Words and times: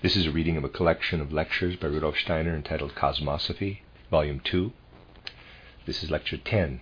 This 0.00 0.14
is 0.14 0.26
a 0.26 0.30
reading 0.30 0.56
of 0.56 0.62
a 0.62 0.68
collection 0.68 1.20
of 1.20 1.32
lectures 1.32 1.74
by 1.74 1.88
Rudolf 1.88 2.16
Steiner 2.16 2.54
entitled 2.54 2.94
Cosmosophy, 2.94 3.80
Volume 4.12 4.38
2. 4.38 4.72
This 5.86 6.04
is 6.04 6.10
Lecture 6.10 6.36
10, 6.36 6.80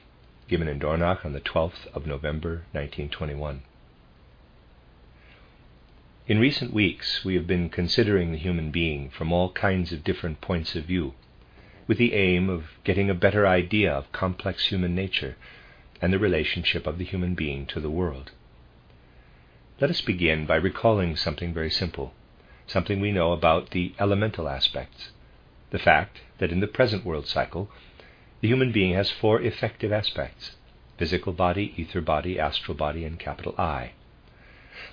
given 0.48 0.68
in 0.68 0.78
Dornach 0.78 1.24
on 1.24 1.32
the 1.32 1.40
12th 1.40 1.86
of 1.94 2.06
November 2.06 2.66
1921. 2.72 3.62
In 6.26 6.38
recent 6.38 6.74
weeks, 6.74 7.24
we 7.24 7.36
have 7.36 7.46
been 7.46 7.70
considering 7.70 8.32
the 8.32 8.38
human 8.38 8.70
being 8.70 9.08
from 9.08 9.32
all 9.32 9.50
kinds 9.50 9.92
of 9.92 10.04
different 10.04 10.42
points 10.42 10.74
of 10.74 10.84
view, 10.84 11.14
with 11.86 11.96
the 11.96 12.12
aim 12.12 12.50
of 12.50 12.64
getting 12.84 13.08
a 13.08 13.14
better 13.14 13.46
idea 13.46 13.90
of 13.90 14.12
complex 14.12 14.66
human 14.66 14.94
nature 14.94 15.36
and 16.02 16.12
the 16.12 16.18
relationship 16.18 16.86
of 16.86 16.98
the 16.98 17.04
human 17.06 17.34
being 17.34 17.64
to 17.64 17.80
the 17.80 17.88
world. 17.88 18.32
Let 19.80 19.88
us 19.88 20.02
begin 20.02 20.44
by 20.44 20.56
recalling 20.56 21.16
something 21.16 21.54
very 21.54 21.70
simple 21.70 22.12
something 22.66 23.00
we 23.00 23.12
know 23.12 23.32
about 23.32 23.70
the 23.70 23.94
elemental 23.98 24.48
aspects. 24.48 25.10
The 25.70 25.78
fact 25.78 26.20
that 26.38 26.52
in 26.52 26.60
the 26.60 26.66
present 26.66 27.04
world 27.04 27.26
cycle, 27.26 27.70
the 28.40 28.48
human 28.48 28.72
being 28.72 28.94
has 28.94 29.10
four 29.10 29.40
effective 29.40 29.92
aspects 29.92 30.52
physical 30.98 31.32
body, 31.32 31.74
ether 31.76 32.00
body, 32.00 32.38
astral 32.38 32.74
body, 32.74 33.04
and 33.04 33.18
capital 33.18 33.54
I. 33.58 33.92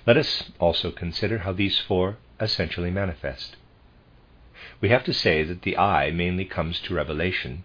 Let 0.06 0.18
us 0.18 0.50
also 0.58 0.90
consider 0.90 1.38
how 1.38 1.52
these 1.52 1.78
four 1.78 2.18
essentially 2.38 2.90
manifest. 2.90 3.56
We 4.80 4.90
have 4.90 5.04
to 5.04 5.14
say 5.14 5.44
that 5.44 5.62
the 5.62 5.78
I 5.78 6.10
mainly 6.10 6.44
comes 6.44 6.78
to 6.80 6.94
revelation 6.94 7.64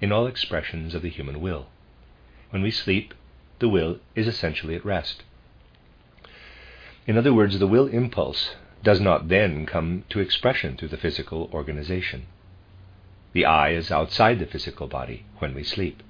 in 0.00 0.12
all 0.12 0.26
expressions 0.26 0.94
of 0.94 1.02
the 1.02 1.10
human 1.10 1.40
will. 1.40 1.66
When 2.50 2.62
we 2.62 2.70
sleep, 2.70 3.12
the 3.58 3.68
will 3.68 3.98
is 4.14 4.26
essentially 4.26 4.74
at 4.74 4.84
rest. 4.84 5.22
In 7.06 7.18
other 7.18 7.34
words, 7.34 7.58
the 7.58 7.66
will 7.66 7.88
impulse 7.88 8.54
does 8.82 9.00
not 9.00 9.28
then 9.28 9.66
come 9.66 10.04
to 10.08 10.20
expression 10.20 10.76
through 10.76 10.88
the 10.88 10.96
physical 10.96 11.50
organization. 11.52 12.26
The 13.32 13.44
I 13.44 13.70
is 13.70 13.90
outside 13.90 14.38
the 14.38 14.46
physical 14.46 14.86
body 14.86 15.24
when 15.38 15.54
we 15.54 15.62
sleep. 15.62 16.02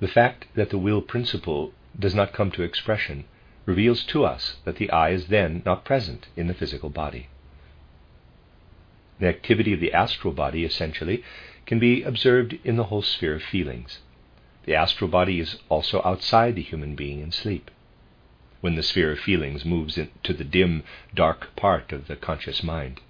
The 0.00 0.08
fact 0.08 0.46
that 0.56 0.70
the 0.70 0.78
will 0.78 1.00
principle 1.00 1.72
does 1.98 2.14
not 2.14 2.32
come 2.32 2.50
to 2.52 2.62
expression 2.62 3.24
reveals 3.64 4.02
to 4.04 4.24
us 4.24 4.56
that 4.64 4.76
the 4.76 4.90
I 4.90 5.10
is 5.10 5.28
then 5.28 5.62
not 5.64 5.84
present 5.84 6.26
in 6.36 6.48
the 6.48 6.54
physical 6.54 6.90
body. 6.90 7.28
The 9.20 9.28
activity 9.28 9.72
of 9.72 9.78
the 9.78 9.92
astral 9.92 10.32
body, 10.32 10.64
essentially, 10.64 11.22
can 11.64 11.78
be 11.78 12.02
observed 12.02 12.58
in 12.64 12.74
the 12.74 12.84
whole 12.84 13.02
sphere 13.02 13.36
of 13.36 13.42
feelings. 13.42 14.00
The 14.64 14.74
astral 14.74 15.08
body 15.08 15.38
is 15.38 15.58
also 15.68 16.02
outside 16.04 16.56
the 16.56 16.62
human 16.62 16.96
being 16.96 17.20
in 17.20 17.30
sleep 17.30 17.70
when 18.62 18.76
the 18.76 18.82
sphere 18.82 19.10
of 19.10 19.18
feelings 19.18 19.64
moves 19.64 19.98
into 19.98 20.32
the 20.32 20.44
dim, 20.44 20.84
dark 21.14 21.54
part 21.56 21.92
of 21.92 22.06
the 22.06 22.14
conscious 22.14 22.62
mind. 22.62 23.00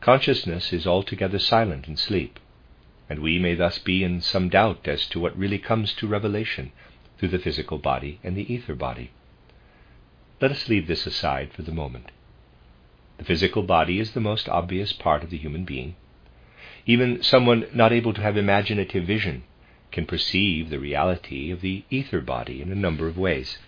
Consciousness 0.00 0.72
is 0.72 0.86
altogether 0.86 1.38
silent 1.38 1.86
in 1.86 1.96
sleep, 1.96 2.40
and 3.10 3.18
we 3.18 3.38
may 3.38 3.54
thus 3.54 3.78
be 3.78 4.02
in 4.02 4.22
some 4.22 4.48
doubt 4.48 4.88
as 4.88 5.06
to 5.06 5.20
what 5.20 5.38
really 5.38 5.58
comes 5.58 5.92
to 5.92 6.06
revelation 6.06 6.72
through 7.18 7.28
the 7.28 7.38
physical 7.38 7.76
body 7.76 8.18
and 8.24 8.34
the 8.34 8.52
ether 8.52 8.74
body. 8.74 9.10
Let 10.40 10.50
us 10.50 10.68
leave 10.68 10.86
this 10.86 11.06
aside 11.06 11.52
for 11.52 11.60
the 11.60 11.70
moment. 11.70 12.10
The 13.18 13.24
physical 13.24 13.62
body 13.62 14.00
is 14.00 14.12
the 14.12 14.20
most 14.20 14.48
obvious 14.48 14.94
part 14.94 15.22
of 15.22 15.28
the 15.28 15.38
human 15.38 15.64
being. 15.64 15.94
Even 16.86 17.22
someone 17.22 17.66
not 17.74 17.92
able 17.92 18.14
to 18.14 18.22
have 18.22 18.38
imaginative 18.38 19.06
vision 19.06 19.44
can 19.92 20.06
perceive 20.06 20.70
the 20.70 20.80
reality 20.80 21.50
of 21.50 21.60
the 21.60 21.84
ether 21.90 22.20
body 22.20 22.60
in 22.60 22.72
a 22.72 22.74
number 22.74 23.06
of 23.06 23.16
ways. 23.16 23.58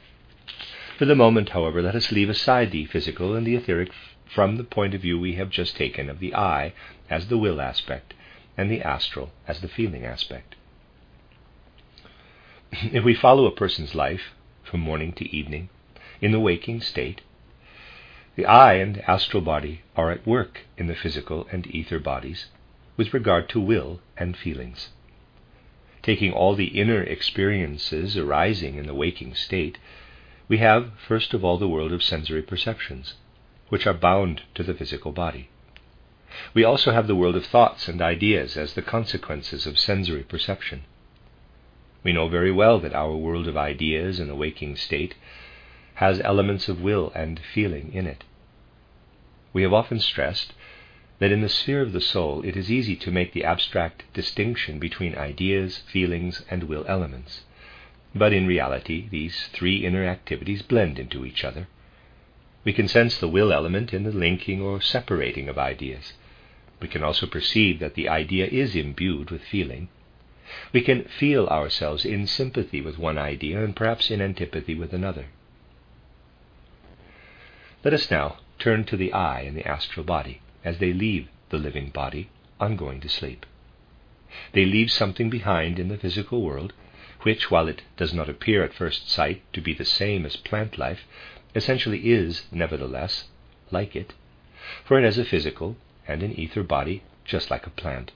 For 0.97 1.07
the 1.07 1.17
moment, 1.17 1.49
however, 1.49 1.83
let 1.83 1.97
us 1.97 2.13
leave 2.13 2.31
aside 2.31 2.71
the 2.71 2.85
physical 2.85 3.35
and 3.35 3.45
the 3.45 3.57
etheric 3.57 3.91
from 4.27 4.55
the 4.55 4.63
point 4.63 4.95
of 4.95 5.01
view 5.01 5.19
we 5.19 5.35
have 5.35 5.51
just 5.51 5.77
taken 5.77 6.09
of 6.09 6.21
the 6.21 6.37
I 6.37 6.73
as 7.11 7.27
the 7.27 7.37
will 7.37 7.61
aspect 7.61 8.15
and 8.57 8.71
the 8.71 8.81
astral 8.81 9.33
as 9.49 9.61
the 9.61 9.67
feeling 9.67 10.05
aspect. 10.05 10.55
If 12.71 13.03
we 13.03 13.13
follow 13.13 13.47
a 13.47 13.51
person's 13.51 13.97
life 13.97 14.35
from 14.63 14.79
morning 14.79 15.11
to 15.15 15.29
evening 15.37 15.69
in 16.21 16.31
the 16.31 16.39
waking 16.39 16.81
state, 16.81 17.23
the 18.37 18.47
I 18.47 18.75
and 18.75 18.99
astral 19.01 19.43
body 19.43 19.81
are 19.97 20.13
at 20.13 20.25
work 20.25 20.61
in 20.79 20.87
the 20.87 20.95
physical 20.95 21.49
and 21.51 21.67
ether 21.67 21.99
bodies 21.99 22.47
with 22.97 23.13
regard 23.13 23.49
to 23.49 23.61
will 23.61 24.01
and 24.17 24.37
feelings. 24.37 24.91
Taking 26.03 26.33
all 26.33 26.55
the 26.55 26.79
inner 26.79 27.03
experiences 27.03 28.17
arising 28.17 28.77
in 28.77 28.87
the 28.87 28.95
waking 28.95 29.35
state, 29.35 29.79
we 30.49 30.59
have, 30.59 30.93
first 31.07 31.35
of 31.35 31.45
all, 31.45 31.59
the 31.59 31.69
world 31.69 31.93
of 31.93 32.03
sensory 32.03 32.43
perceptions, 32.43 33.15
which 33.69 33.87
are 33.87 33.95
bound 33.95 34.43
to 34.55 34.63
the 34.63 34.75
physical 34.75 35.13
body. 35.13 35.49
We 36.55 36.65
also 36.65 36.93
have 36.93 37.07
the 37.07 37.17
world 37.17 37.37
of 37.37 37.47
thoughts 37.47 37.89
and 37.89 38.01
ideas 38.01 38.57
as 38.57 38.75
the 38.75 38.83
consequences 38.83 39.67
of 39.67 39.79
sensory 39.79 40.23
perception. 40.23 40.85
We 42.05 42.13
know 42.13 42.29
very 42.29 42.53
well 42.53 42.79
that 42.81 42.95
our 42.95 43.17
world 43.17 43.49
of 43.49 43.57
ideas 43.57 44.21
in 44.21 44.29
the 44.29 44.37
waking 44.37 44.77
state 44.77 45.15
has 45.95 46.21
elements 46.21 46.69
of 46.69 46.81
will 46.81 47.11
and 47.15 47.41
feeling 47.41 47.93
in 47.93 48.07
it. 48.07 48.23
We 49.53 49.63
have 49.63 49.73
often 49.73 49.99
stressed 49.99 50.53
that 51.19 51.33
in 51.33 51.41
the 51.41 51.49
sphere 51.49 51.81
of 51.81 51.93
the 51.93 52.01
soul 52.01 52.45
it 52.45 52.57
is 52.57 52.71
easy 52.71 52.95
to 52.97 53.11
make 53.11 53.33
the 53.33 53.45
abstract 53.45 54.05
distinction 54.13 54.79
between 54.79 55.17
ideas, 55.17 55.79
feelings, 55.79 56.45
and 56.51 56.65
will 56.65 56.85
elements. 56.87 57.41
But 58.19 58.33
in 58.33 58.47
reality, 58.47 59.09
these 59.11 59.49
three 59.53 59.85
inner 59.85 60.03
activities 60.05 60.63
blend 60.63 60.99
into 60.99 61.27
each 61.27 61.45
other. 61.45 61.69
We 62.65 62.73
can 62.73 62.89
sense 62.89 63.19
the 63.19 63.29
will 63.29 63.53
element 63.53 63.93
in 63.93 64.05
the 64.05 64.11
linking 64.11 64.63
or 64.63 64.81
separating 64.81 65.51
of 65.51 65.59
ideas. 65.59 66.15
We 66.81 66.89
can 66.89 67.05
also 67.05 67.27
perceive 67.27 67.79
that 67.81 67.95
the 67.95 68.09
idea 68.09 68.47
is 68.47 68.75
imbued 68.75 69.31
with 69.31 69.43
feeling. 69.43 69.89
We 70.73 70.81
can 70.81 71.05
feel 71.05 71.47
ourselves 71.49 72.07
in 72.07 72.27
sympathy 72.27 72.81
with 72.81 72.99
one 72.99 73.19
idea 73.19 73.63
and 73.63 73.77
perhaps 73.77 74.11
in 74.11 74.23
antipathy 74.23 74.75
with 74.75 74.95
another. 74.95 75.27
Let 77.85 77.93
us 77.93 78.11
now 78.11 78.39
turn 78.59 78.85
to 78.85 78.97
the 78.97 79.13
I 79.13 79.41
and 79.43 79.55
the 79.55 79.69
astral 79.69 80.07
body 80.07 80.41
as 80.65 80.79
they 80.79 80.95
leave 80.95 81.29
the 81.51 81.59
living 81.59 81.91
body 81.91 82.31
on 82.59 82.77
going 82.77 83.01
to 83.01 83.11
sleep. 83.11 83.45
They 84.53 84.65
leave 84.65 84.91
something 84.91 85.29
behind 85.29 85.79
in 85.79 85.89
the 85.89 85.99
physical 85.99 86.41
world 86.41 86.73
which, 87.27 87.51
while 87.51 87.67
it 87.67 87.83
does 87.97 88.15
not 88.15 88.29
appear 88.29 88.63
at 88.63 88.73
first 88.73 89.11
sight 89.11 89.43
to 89.53 89.61
be 89.61 89.75
the 89.75 89.85
same 89.85 90.25
as 90.25 90.37
plant 90.37 90.79
life, 90.79 91.01
essentially 91.57 92.13
is, 92.13 92.45
nevertheless, 92.53 93.25
like 93.73 93.97
it, 93.97 94.15
for 94.85 94.97
it 94.97 95.03
has 95.03 95.19
a 95.19 95.25
physical 95.25 95.77
and 96.07 96.23
an 96.23 96.31
ether 96.39 96.63
body 96.63 97.03
just 97.25 97.51
like 97.51 97.67
a 97.67 97.71
plant. 97.71 98.13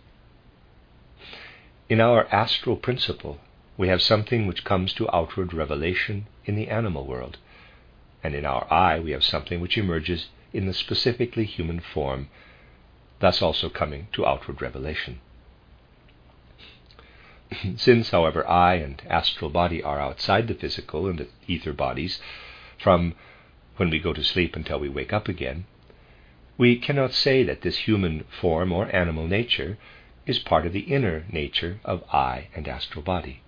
In 1.88 2.00
our 2.00 2.28
astral 2.32 2.76
principle, 2.76 3.40
we 3.76 3.88
have 3.88 4.00
something 4.00 4.46
which 4.46 4.62
comes 4.62 4.94
to 4.94 5.12
outward 5.12 5.52
revelation 5.52 6.28
in 6.44 6.54
the 6.54 6.68
animal 6.68 7.04
world, 7.04 7.36
and 8.22 8.32
in 8.32 8.46
our 8.46 8.72
I, 8.72 9.00
we 9.00 9.10
have 9.10 9.24
something 9.24 9.60
which 9.60 9.76
emerges 9.76 10.28
in 10.52 10.66
the 10.66 10.72
specifically 10.72 11.46
human 11.46 11.80
form, 11.80 12.28
thus 13.18 13.42
also 13.42 13.70
coming 13.70 14.06
to 14.12 14.24
outward 14.24 14.62
revelation. 14.62 15.18
Since, 17.76 18.10
however, 18.10 18.48
I 18.48 18.74
and 18.74 19.02
astral 19.08 19.50
body 19.50 19.82
are 19.82 20.00
outside 20.00 20.46
the 20.46 20.54
physical 20.54 21.08
and 21.08 21.18
the 21.18 21.28
ether 21.48 21.72
bodies 21.72 22.20
from 22.78 23.14
when 23.76 23.90
we 23.90 23.98
go 23.98 24.12
to 24.12 24.22
sleep 24.22 24.54
until 24.54 24.78
we 24.78 24.88
wake 24.88 25.12
up 25.12 25.26
again, 25.26 25.64
we 26.56 26.76
cannot 26.76 27.12
say 27.12 27.42
that 27.42 27.62
this 27.62 27.78
human 27.78 28.24
form 28.40 28.70
or 28.70 28.94
animal 28.94 29.26
nature 29.26 29.78
is 30.26 30.38
part 30.38 30.64
of 30.66 30.72
the 30.72 30.80
inner 30.80 31.24
nature 31.32 31.80
of 31.84 32.04
I 32.12 32.48
and 32.54 32.68
astral 32.68 33.02
body. 33.02 33.42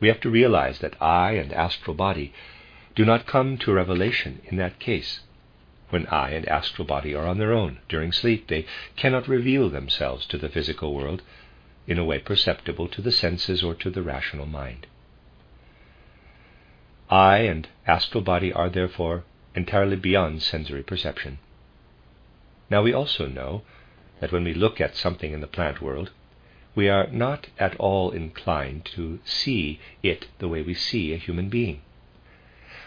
We 0.00 0.08
have 0.08 0.20
to 0.22 0.30
realize 0.30 0.80
that 0.80 1.00
I 1.00 1.32
and 1.32 1.52
astral 1.52 1.94
body 1.94 2.32
do 2.96 3.04
not 3.04 3.26
come 3.26 3.58
to 3.58 3.72
revelation 3.72 4.40
in 4.46 4.56
that 4.56 4.80
case. 4.80 5.20
When 5.90 6.06
I 6.06 6.30
and 6.30 6.48
astral 6.48 6.86
body 6.86 7.14
are 7.14 7.26
on 7.26 7.38
their 7.38 7.52
own 7.52 7.78
during 7.88 8.10
sleep, 8.10 8.48
they 8.48 8.66
cannot 8.96 9.28
reveal 9.28 9.68
themselves 9.68 10.26
to 10.26 10.38
the 10.38 10.48
physical 10.48 10.94
world 10.94 11.22
in 11.86 11.98
a 11.98 12.04
way 12.04 12.18
perceptible 12.18 12.88
to 12.88 13.02
the 13.02 13.12
senses 13.12 13.62
or 13.62 13.74
to 13.74 13.90
the 13.90 14.02
rational 14.02 14.46
mind. 14.46 14.86
I 17.10 17.38
and 17.38 17.68
astral 17.86 18.22
body 18.22 18.52
are 18.52 18.70
therefore 18.70 19.24
entirely 19.54 19.96
beyond 19.96 20.42
sensory 20.42 20.82
perception. 20.82 21.38
Now 22.70 22.82
we 22.82 22.92
also 22.92 23.26
know 23.26 23.62
that 24.20 24.32
when 24.32 24.44
we 24.44 24.54
look 24.54 24.80
at 24.80 24.96
something 24.96 25.32
in 25.32 25.40
the 25.40 25.46
plant 25.46 25.82
world, 25.82 26.10
we 26.74 26.88
are 26.88 27.06
not 27.08 27.48
at 27.58 27.76
all 27.76 28.12
inclined 28.12 28.84
to 28.94 29.18
see 29.24 29.78
it 30.02 30.28
the 30.38 30.48
way 30.48 30.62
we 30.62 30.72
see 30.74 31.12
a 31.12 31.18
human 31.18 31.50
being. 31.50 31.82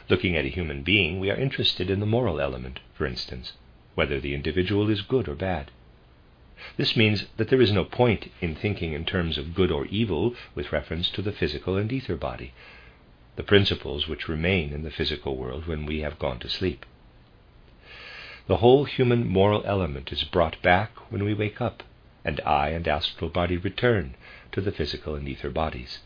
Looking 0.10 0.36
at 0.36 0.46
a 0.46 0.50
human 0.50 0.82
being, 0.82 1.20
we 1.20 1.30
are 1.30 1.36
interested 1.36 1.90
in 1.90 2.00
the 2.00 2.06
moral 2.06 2.42
element, 2.42 2.80
for 2.94 3.06
instance, 3.06 3.54
whether 3.94 4.20
the 4.20 4.34
individual 4.34 4.90
is 4.90 5.02
good 5.02 5.28
or 5.28 5.36
bad. 5.36 5.72
This 6.78 6.96
means 6.98 7.26
that 7.38 7.50
there 7.50 7.62
is 7.62 7.72
no 7.72 7.86
point 7.86 8.32
in 8.42 8.54
thinking 8.54 8.92
in 8.94 9.06
terms 9.06 9.38
of 9.38 9.56
good 9.56 9.72
or 9.72 9.86
evil 9.86 10.36
with 10.56 10.74
reference 10.74 11.10
to 11.12 11.22
the 11.22 11.32
physical 11.32 11.78
and 11.78 11.92
ether 11.92 12.18
body, 12.18 12.54
the 13.38 13.44
principles 13.44 14.08
which 14.08 14.28
remain 14.28 14.74
in 14.74 14.84
the 14.84 14.92
physical 14.92 15.38
world 15.38 15.68
when 15.68 15.86
we 15.86 16.00
have 16.00 16.20
gone 16.20 16.40
to 16.40 16.50
sleep. 16.50 16.86
The 18.48 18.58
whole 18.58 18.84
human 18.84 19.28
moral 19.28 19.64
element 19.66 20.12
is 20.12 20.26
brought 20.26 20.62
back 20.62 20.92
when 21.12 21.24
we 21.24 21.34
wake 21.34 21.62
up, 21.62 21.82
and 22.26 22.42
I 22.42 22.70
and 22.70 22.88
astral 22.88 23.30
body 23.30 23.56
return 23.56 24.16
to 24.52 24.60
the 24.60 24.72
physical 24.72 25.16
and 25.16 25.28
ether 25.28 25.50
bodies. 25.50 26.00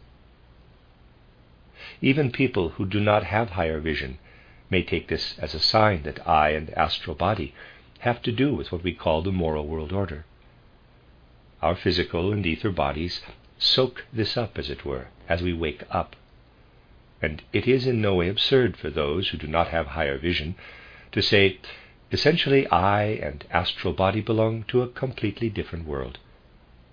Even 2.02 2.32
people 2.32 2.70
who 2.70 2.86
do 2.86 3.00
not 3.00 3.24
have 3.24 3.52
higher 3.52 3.80
vision 3.80 4.20
may 4.70 4.84
take 4.84 5.08
this 5.08 5.38
as 5.40 5.56
a 5.56 5.60
sign 5.60 6.04
that 6.04 6.28
I 6.28 6.52
and 6.52 6.70
astral 6.72 7.16
body 7.16 7.56
have 8.00 8.22
to 8.22 8.32
do 8.32 8.54
with 8.54 8.72
what 8.72 8.84
we 8.84 8.94
call 8.94 9.22
the 9.22 9.32
moral 9.32 9.68
world 9.68 9.92
order. 9.92 10.26
Our 11.62 11.76
physical 11.76 12.32
and 12.32 12.46
ether 12.46 12.72
bodies 12.72 13.22
soak 13.58 14.06
this 14.14 14.38
up, 14.38 14.58
as 14.58 14.70
it 14.70 14.86
were, 14.86 15.08
as 15.28 15.42
we 15.42 15.52
wake 15.52 15.84
up. 15.92 16.16
And 17.22 17.42
it 17.52 17.68
is 17.68 17.86
in 17.86 18.02
no 18.02 18.16
way 18.16 18.30
absurd 18.30 18.78
for 18.78 18.90
those 18.90 19.30
who 19.30 19.38
do 19.38 19.48
not 19.48 19.68
have 19.68 19.88
higher 19.88 20.18
vision 20.18 20.56
to 21.12 21.22
say, 21.22 21.60
essentially, 22.12 22.66
I 22.68 23.04
and 23.04 23.46
astral 23.52 23.94
body 23.94 24.22
belong 24.22 24.64
to 24.70 24.82
a 24.82 24.88
completely 24.88 25.50
different 25.50 25.86
world, 25.86 26.18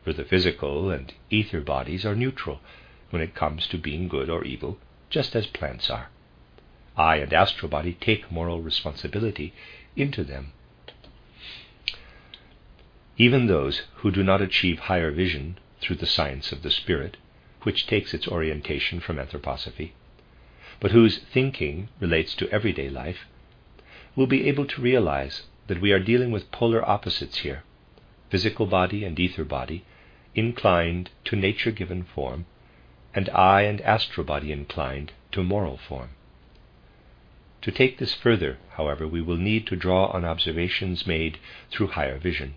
for 0.03 0.13
the 0.13 0.25
physical 0.25 0.91
and 0.91 1.15
ether 1.31 1.61
bodies 1.61 2.05
are 2.05 2.17
neutral 2.17 2.61
when 3.11 3.23
it 3.23 3.37
comes 3.37 3.69
to 3.69 3.79
being 3.79 4.09
good 4.09 4.29
or 4.29 4.45
evil, 4.45 4.79
just 5.11 5.37
as 5.37 5.47
plants 5.47 5.89
are. 5.91 6.11
I 6.97 7.17
and 7.17 7.33
astral 7.33 7.69
body 7.69 7.97
take 8.01 8.33
moral 8.33 8.61
responsibility 8.61 9.53
into 9.95 10.25
them 10.25 10.53
even 13.19 13.47
those 13.47 13.83
who 13.97 14.11
do 14.11 14.23
not 14.23 14.43
achieve 14.43 14.79
higher 14.79 15.11
vision 15.11 15.59
through 15.81 15.97
the 15.97 16.07
science 16.07 16.53
of 16.53 16.63
the 16.63 16.71
spirit, 16.71 17.17
which 17.63 17.87
takes 17.87 18.13
its 18.13 18.29
orientation 18.29 19.01
from 19.01 19.17
anthroposophy, 19.17 19.93
but 20.81 20.91
whose 20.91 21.19
thinking 21.19 21.89
relates 22.01 22.35
to 22.35 22.49
everyday 22.51 22.89
life, 22.91 23.27
will 24.15 24.27
be 24.27 24.49
able 24.49 24.67
to 24.67 24.83
realize 24.83 25.43
that 25.67 25.81
we 25.81 25.93
are 25.93 25.99
dealing 25.99 26.31
with 26.31 26.51
polar 26.51 26.87
opposites 26.89 27.39
here 27.39 27.63
physical 28.31 28.67
body 28.67 29.05
and 29.05 29.19
ether 29.19 29.45
body 29.45 29.85
inclined 30.35 31.11
to 31.25 31.37
nature 31.37 31.71
given 31.71 32.03
form, 32.03 32.45
and 33.15 33.29
I 33.31 33.63
and 33.63 33.81
astral 33.81 34.27
body 34.27 34.53
inclined 34.53 35.13
to 35.33 35.43
moral 35.43 35.79
form. 35.79 36.11
To 37.63 37.71
take 37.71 37.99
this 37.99 38.15
further, 38.15 38.59
however, 38.73 39.09
we 39.09 39.23
will 39.23 39.37
need 39.37 39.67
to 39.69 39.77
draw 39.77 40.07
on 40.07 40.25
observations 40.25 41.07
made 41.07 41.39
through 41.71 41.89
higher 41.89 42.19
vision. 42.19 42.55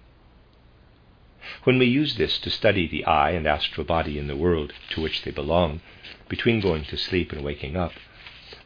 When 1.64 1.78
we 1.78 1.86
use 1.86 2.16
this 2.16 2.38
to 2.40 2.50
study 2.50 2.88
the 2.88 3.06
I 3.06 3.32
and 3.32 3.46
astral 3.46 3.86
body 3.86 4.18
in 4.18 4.28
the 4.28 4.36
world 4.36 4.74
to 4.90 5.02
which 5.02 5.22
they 5.22 5.32
belong, 5.32 5.82
between 6.28 6.60
going 6.60 6.84
to 6.86 6.98
sleep 6.98 7.32
and 7.32 7.44
waking 7.44 7.78
up, 7.78 7.94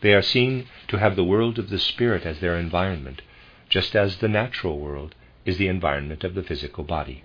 they 0.01 0.13
are 0.13 0.21
seen 0.21 0.67
to 0.87 0.97
have 0.97 1.15
the 1.15 1.23
world 1.23 1.59
of 1.59 1.69
the 1.69 1.79
spirit 1.79 2.25
as 2.25 2.39
their 2.39 2.57
environment, 2.57 3.21
just 3.67 3.95
as 3.95 4.17
the 4.17 4.27
natural 4.27 4.79
world 4.79 5.15
is 5.45 5.57
the 5.57 5.67
environment 5.67 6.23
of 6.23 6.33
the 6.33 6.43
physical 6.43 6.83
body. 6.83 7.23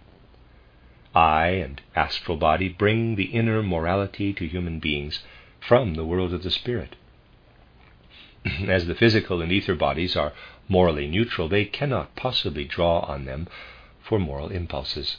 I 1.15 1.49
and 1.49 1.81
astral 1.95 2.37
body 2.37 2.69
bring 2.69 3.15
the 3.15 3.27
inner 3.27 3.63
morality 3.63 4.33
to 4.35 4.47
human 4.47 4.81
beings 4.81 5.23
from 5.61 5.95
the 5.95 6.05
world 6.05 6.35
of 6.35 6.43
the 6.43 6.51
spirit. 6.51 6.97
As 8.67 8.87
the 8.87 8.95
physical 8.95 9.41
and 9.41 9.53
ether 9.53 9.75
bodies 9.75 10.17
are 10.17 10.33
morally 10.69 11.07
neutral, 11.07 11.49
they 11.49 11.65
cannot 11.65 12.17
possibly 12.17 12.65
draw 12.65 13.01
on 13.01 13.25
them 13.25 13.49
for 14.01 14.19
moral 14.19 14.49
impulses. 14.49 15.17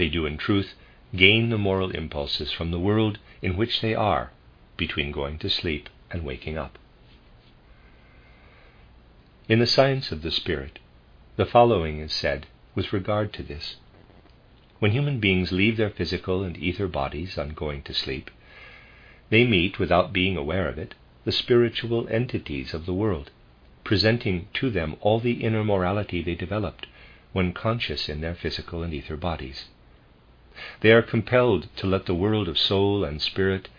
They 0.00 0.08
do, 0.08 0.24
in 0.24 0.38
truth, 0.38 0.72
gain 1.14 1.50
the 1.50 1.58
moral 1.58 1.90
impulses 1.90 2.50
from 2.50 2.70
the 2.70 2.80
world 2.80 3.18
in 3.42 3.58
which 3.58 3.82
they 3.82 3.94
are 3.94 4.30
between 4.78 5.12
going 5.12 5.38
to 5.40 5.50
sleep 5.50 5.90
and 6.10 6.24
waking 6.24 6.56
up. 6.56 6.78
In 9.46 9.58
the 9.58 9.66
science 9.66 10.10
of 10.10 10.22
the 10.22 10.30
spirit, 10.30 10.78
the 11.36 11.44
following 11.44 11.98
is 11.98 12.14
said 12.14 12.46
with 12.74 12.94
regard 12.94 13.34
to 13.34 13.42
this. 13.42 13.76
When 14.78 14.92
human 14.92 15.20
beings 15.20 15.52
leave 15.52 15.76
their 15.76 15.90
physical 15.90 16.44
and 16.44 16.56
ether 16.56 16.88
bodies 16.88 17.36
on 17.36 17.50
going 17.50 17.82
to 17.82 17.92
sleep, 17.92 18.30
they 19.28 19.46
meet, 19.46 19.78
without 19.78 20.14
being 20.14 20.38
aware 20.38 20.66
of 20.66 20.78
it, 20.78 20.94
the 21.26 21.30
spiritual 21.32 22.08
entities 22.08 22.72
of 22.72 22.86
the 22.86 22.94
world, 22.94 23.30
presenting 23.84 24.48
to 24.54 24.70
them 24.70 24.96
all 25.02 25.20
the 25.20 25.44
inner 25.44 25.62
morality 25.62 26.22
they 26.22 26.34
developed 26.34 26.86
when 27.34 27.52
conscious 27.52 28.08
in 28.08 28.22
their 28.22 28.34
physical 28.34 28.82
and 28.82 28.94
ether 28.94 29.18
bodies. 29.18 29.66
They 30.80 30.92
are 30.92 31.00
compelled 31.00 31.74
to 31.76 31.86
let 31.86 32.04
the 32.04 32.14
world 32.14 32.46
of 32.46 32.58
soul 32.58 33.02
and 33.02 33.22
spirit 33.22 33.70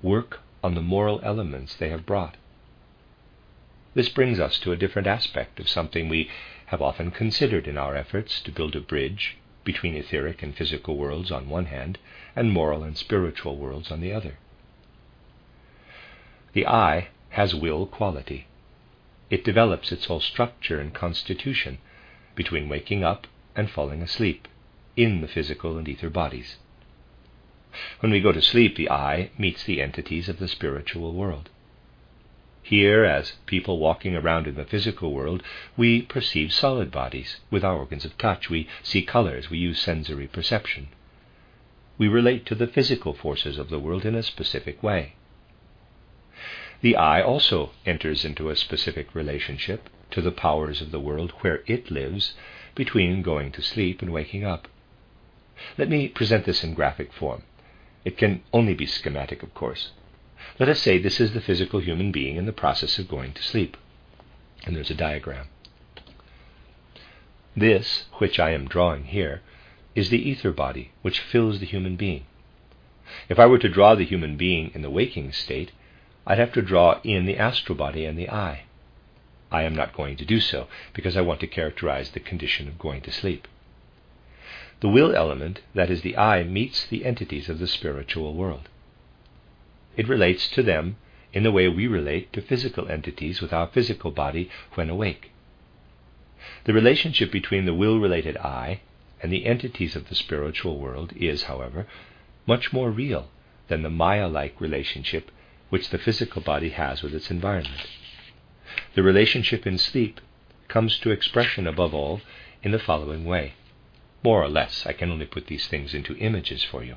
work 0.00 0.40
on 0.64 0.74
the 0.74 0.80
moral 0.80 1.20
elements 1.22 1.74
they 1.76 1.90
have 1.90 2.06
brought. 2.06 2.38
This 3.92 4.08
brings 4.08 4.40
us 4.40 4.58
to 4.60 4.72
a 4.72 4.76
different 4.76 5.06
aspect 5.06 5.60
of 5.60 5.68
something 5.68 6.08
we 6.08 6.30
have 6.68 6.80
often 6.80 7.10
considered 7.10 7.68
in 7.68 7.76
our 7.76 7.94
efforts 7.94 8.40
to 8.40 8.50
build 8.52 8.74
a 8.74 8.80
bridge 8.80 9.36
between 9.64 9.94
etheric 9.94 10.42
and 10.42 10.56
physical 10.56 10.96
worlds 10.96 11.30
on 11.30 11.50
one 11.50 11.66
hand 11.66 11.98
and 12.34 12.52
moral 12.52 12.82
and 12.84 12.96
spiritual 12.96 13.58
worlds 13.58 13.90
on 13.90 14.00
the 14.00 14.14
other. 14.14 14.38
The 16.54 16.66
I 16.66 17.08
has 17.30 17.54
will 17.54 17.84
quality. 17.84 18.46
It 19.28 19.44
develops 19.44 19.92
its 19.92 20.06
whole 20.06 20.20
structure 20.20 20.80
and 20.80 20.94
constitution 20.94 21.76
between 22.34 22.70
waking 22.70 23.04
up 23.04 23.26
and 23.54 23.68
falling 23.70 24.00
asleep 24.00 24.48
in 24.96 25.20
the 25.20 25.28
physical 25.28 25.78
and 25.78 25.88
ether 25.88 26.10
bodies. 26.10 26.56
When 28.00 28.10
we 28.10 28.20
go 28.20 28.32
to 28.32 28.42
sleep, 28.42 28.76
the 28.76 28.90
I 28.90 29.30
meets 29.38 29.62
the 29.62 29.80
entities 29.80 30.28
of 30.28 30.38
the 30.38 30.48
spiritual 30.48 31.12
world. 31.14 31.48
Here, 32.62 33.04
as 33.04 33.32
people 33.46 33.78
walking 33.78 34.14
around 34.14 34.46
in 34.46 34.54
the 34.54 34.64
physical 34.64 35.12
world, 35.12 35.42
we 35.76 36.02
perceive 36.02 36.52
solid 36.52 36.90
bodies 36.90 37.40
with 37.50 37.64
our 37.64 37.76
organs 37.76 38.04
of 38.04 38.18
touch. 38.18 38.50
We 38.50 38.68
see 38.82 39.02
colors. 39.02 39.50
We 39.50 39.58
use 39.58 39.80
sensory 39.80 40.26
perception. 40.26 40.88
We 41.96 42.08
relate 42.08 42.44
to 42.46 42.54
the 42.54 42.66
physical 42.66 43.14
forces 43.14 43.58
of 43.58 43.70
the 43.70 43.78
world 43.78 44.04
in 44.04 44.14
a 44.14 44.22
specific 44.22 44.82
way. 44.82 45.14
The 46.80 46.96
I 46.96 47.22
also 47.22 47.72
enters 47.84 48.24
into 48.24 48.50
a 48.50 48.56
specific 48.56 49.14
relationship 49.14 49.88
to 50.10 50.20
the 50.20 50.32
powers 50.32 50.80
of 50.80 50.90
the 50.90 51.00
world 51.00 51.32
where 51.40 51.62
it 51.66 51.90
lives 51.90 52.34
between 52.74 53.22
going 53.22 53.52
to 53.52 53.62
sleep 53.62 54.00
and 54.00 54.12
waking 54.12 54.44
up. 54.44 54.66
Let 55.78 55.88
me 55.88 56.08
present 56.08 56.44
this 56.44 56.64
in 56.64 56.74
graphic 56.74 57.12
form. 57.12 57.42
It 58.04 58.16
can 58.16 58.42
only 58.52 58.74
be 58.74 58.86
schematic, 58.86 59.42
of 59.42 59.54
course. 59.54 59.92
Let 60.58 60.68
us 60.68 60.80
say 60.80 60.98
this 60.98 61.20
is 61.20 61.32
the 61.32 61.40
physical 61.40 61.80
human 61.80 62.12
being 62.12 62.36
in 62.36 62.46
the 62.46 62.52
process 62.52 62.98
of 62.98 63.08
going 63.08 63.32
to 63.34 63.42
sleep. 63.42 63.76
And 64.64 64.74
there's 64.74 64.90
a 64.90 64.94
diagram. 64.94 65.48
This, 67.56 68.06
which 68.18 68.38
I 68.38 68.50
am 68.50 68.68
drawing 68.68 69.04
here, 69.04 69.42
is 69.94 70.10
the 70.10 70.30
ether 70.30 70.52
body 70.52 70.92
which 71.02 71.20
fills 71.20 71.60
the 71.60 71.66
human 71.66 71.96
being. 71.96 72.24
If 73.28 73.38
I 73.38 73.46
were 73.46 73.58
to 73.58 73.68
draw 73.68 73.94
the 73.94 74.04
human 74.04 74.36
being 74.36 74.70
in 74.74 74.82
the 74.82 74.90
waking 74.90 75.32
state, 75.32 75.72
I'd 76.26 76.38
have 76.38 76.52
to 76.52 76.62
draw 76.62 77.00
in 77.02 77.26
the 77.26 77.38
astral 77.38 77.76
body 77.76 78.04
and 78.04 78.18
the 78.18 78.30
eye. 78.30 78.64
I 79.50 79.64
am 79.64 79.74
not 79.74 79.96
going 79.96 80.16
to 80.18 80.24
do 80.24 80.40
so 80.40 80.68
because 80.94 81.16
I 81.16 81.22
want 81.22 81.40
to 81.40 81.46
characterize 81.46 82.10
the 82.10 82.20
condition 82.20 82.68
of 82.68 82.78
going 82.78 83.00
to 83.02 83.12
sleep. 83.12 83.48
The 84.80 84.88
will 84.88 85.14
element, 85.14 85.60
that 85.74 85.90
is 85.90 86.02
the 86.02 86.16
I, 86.16 86.42
meets 86.42 86.86
the 86.86 87.04
entities 87.04 87.48
of 87.48 87.58
the 87.58 87.66
spiritual 87.66 88.34
world. 88.34 88.68
It 89.96 90.08
relates 90.08 90.48
to 90.50 90.62
them 90.62 90.96
in 91.32 91.42
the 91.42 91.52
way 91.52 91.68
we 91.68 91.86
relate 91.86 92.32
to 92.32 92.40
physical 92.40 92.88
entities 92.88 93.40
with 93.40 93.52
our 93.52 93.66
physical 93.66 94.10
body 94.10 94.50
when 94.74 94.88
awake. 94.88 95.30
The 96.64 96.72
relationship 96.72 97.30
between 97.30 97.66
the 97.66 97.74
will 97.74 98.00
related 98.00 98.36
I 98.38 98.80
and 99.22 99.30
the 99.30 99.44
entities 99.44 99.96
of 99.96 100.08
the 100.08 100.14
spiritual 100.14 100.78
world 100.78 101.12
is, 101.14 101.44
however, 101.44 101.86
much 102.46 102.72
more 102.72 102.90
real 102.90 103.28
than 103.68 103.82
the 103.82 103.90
Maya 103.90 104.28
like 104.28 104.60
relationship 104.60 105.30
which 105.68 105.90
the 105.90 105.98
physical 105.98 106.40
body 106.40 106.70
has 106.70 107.02
with 107.02 107.14
its 107.14 107.30
environment. 107.30 107.86
The 108.94 109.02
relationship 109.02 109.66
in 109.66 109.78
sleep 109.78 110.20
comes 110.68 110.98
to 111.00 111.10
expression 111.10 111.66
above 111.66 111.94
all 111.94 112.22
in 112.62 112.72
the 112.72 112.78
following 112.78 113.24
way. 113.24 113.52
More 114.22 114.42
or 114.42 114.48
less, 114.48 114.86
I 114.86 114.92
can 114.92 115.10
only 115.10 115.26
put 115.26 115.46
these 115.46 115.66
things 115.66 115.94
into 115.94 116.16
images 116.16 116.62
for 116.62 116.84
you. 116.84 116.96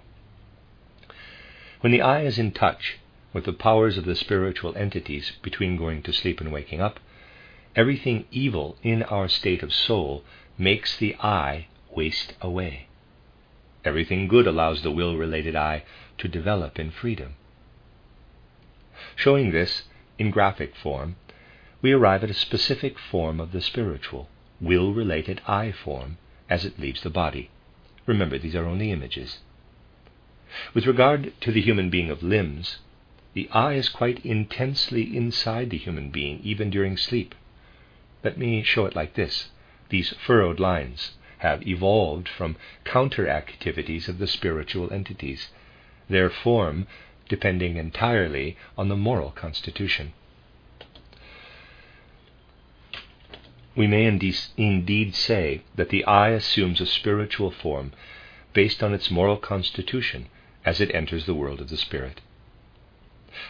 When 1.79 1.91
the 1.91 2.01
I 2.01 2.21
is 2.21 2.37
in 2.37 2.51
touch 2.51 2.97
with 3.31 3.45
the 3.45 3.53
powers 3.53 3.97
of 3.97 4.05
the 4.05 4.15
spiritual 4.15 4.75
entities 4.75 5.31
between 5.41 5.77
going 5.77 6.01
to 6.03 6.11
sleep 6.11 6.41
and 6.41 6.51
waking 6.51 6.81
up, 6.81 6.99
everything 7.75 8.25
evil 8.31 8.77
in 8.83 9.03
our 9.03 9.27
state 9.27 9.63
of 9.63 9.73
soul 9.73 10.23
makes 10.57 10.97
the 10.97 11.15
I 11.15 11.67
waste 11.89 12.33
away. 12.41 12.87
Everything 13.85 14.27
good 14.27 14.47
allows 14.47 14.81
the 14.81 14.91
will 14.91 15.17
related 15.17 15.55
I 15.55 15.83
to 16.17 16.27
develop 16.27 16.77
in 16.77 16.91
freedom. 16.91 17.35
Showing 19.15 19.51
this 19.51 19.83
in 20.19 20.29
graphic 20.29 20.75
form, 20.75 21.15
we 21.81 21.91
arrive 21.91 22.23
at 22.23 22.31
a 22.31 22.33
specific 22.33 22.99
form 22.99 23.39
of 23.39 23.51
the 23.51 23.61
spiritual, 23.61 24.29
will 24.61 24.93
related 24.93 25.41
I 25.47 25.71
form 25.71 26.17
as 26.49 26.65
it 26.65 26.79
leaves 26.79 27.01
the 27.01 27.09
body. 27.09 27.49
Remember, 28.05 28.37
these 28.37 28.55
are 28.55 28.65
only 28.65 28.91
images. 28.91 29.39
With 30.73 30.85
regard 30.85 31.33
to 31.41 31.51
the 31.51 31.61
human 31.61 31.89
being 31.89 32.09
of 32.09 32.21
limbs, 32.21 32.79
the 33.33 33.49
I 33.51 33.73
is 33.73 33.89
quite 33.89 34.23
intensely 34.25 35.15
inside 35.15 35.69
the 35.69 35.77
human 35.77 36.09
being, 36.09 36.39
even 36.43 36.69
during 36.69 36.97
sleep. 36.97 37.33
Let 38.23 38.37
me 38.37 38.61
show 38.63 38.85
it 38.85 38.95
like 38.95 39.15
this. 39.15 39.49
These 39.89 40.13
furrowed 40.25 40.59
lines 40.59 41.13
have 41.39 41.67
evolved 41.67 42.29
from 42.29 42.55
counter 42.83 43.27
activities 43.27 44.07
of 44.07 44.17
the 44.19 44.27
spiritual 44.27 44.93
entities, 44.93 45.49
their 46.07 46.29
form 46.29 46.87
depending 47.27 47.77
entirely 47.77 48.55
on 48.77 48.89
the 48.89 48.95
moral 48.95 49.31
constitution. 49.31 50.13
We 53.75 53.87
may 53.87 54.05
indeed 54.05 55.15
say 55.15 55.61
that 55.75 55.89
the 55.89 56.05
I 56.05 56.29
assumes 56.29 56.79
a 56.79 56.85
spiritual 56.85 57.49
form 57.49 57.91
based 58.53 58.83
on 58.83 58.93
its 58.93 59.09
moral 59.09 59.37
constitution 59.37 60.27
as 60.63 60.79
it 60.79 60.93
enters 60.93 61.25
the 61.25 61.33
world 61.33 61.59
of 61.59 61.69
the 61.69 61.77
spirit. 61.77 62.21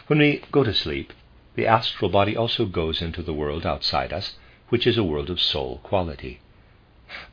When 0.06 0.18
we 0.18 0.42
go 0.50 0.64
to 0.64 0.72
sleep, 0.72 1.12
the 1.56 1.66
astral 1.66 2.10
body 2.10 2.36
also 2.36 2.64
goes 2.64 3.02
into 3.02 3.22
the 3.22 3.34
world 3.34 3.66
outside 3.66 4.12
us, 4.12 4.36
which 4.70 4.86
is 4.86 4.96
a 4.96 5.04
world 5.04 5.28
of 5.28 5.40
soul 5.40 5.78
quality. 5.82 6.40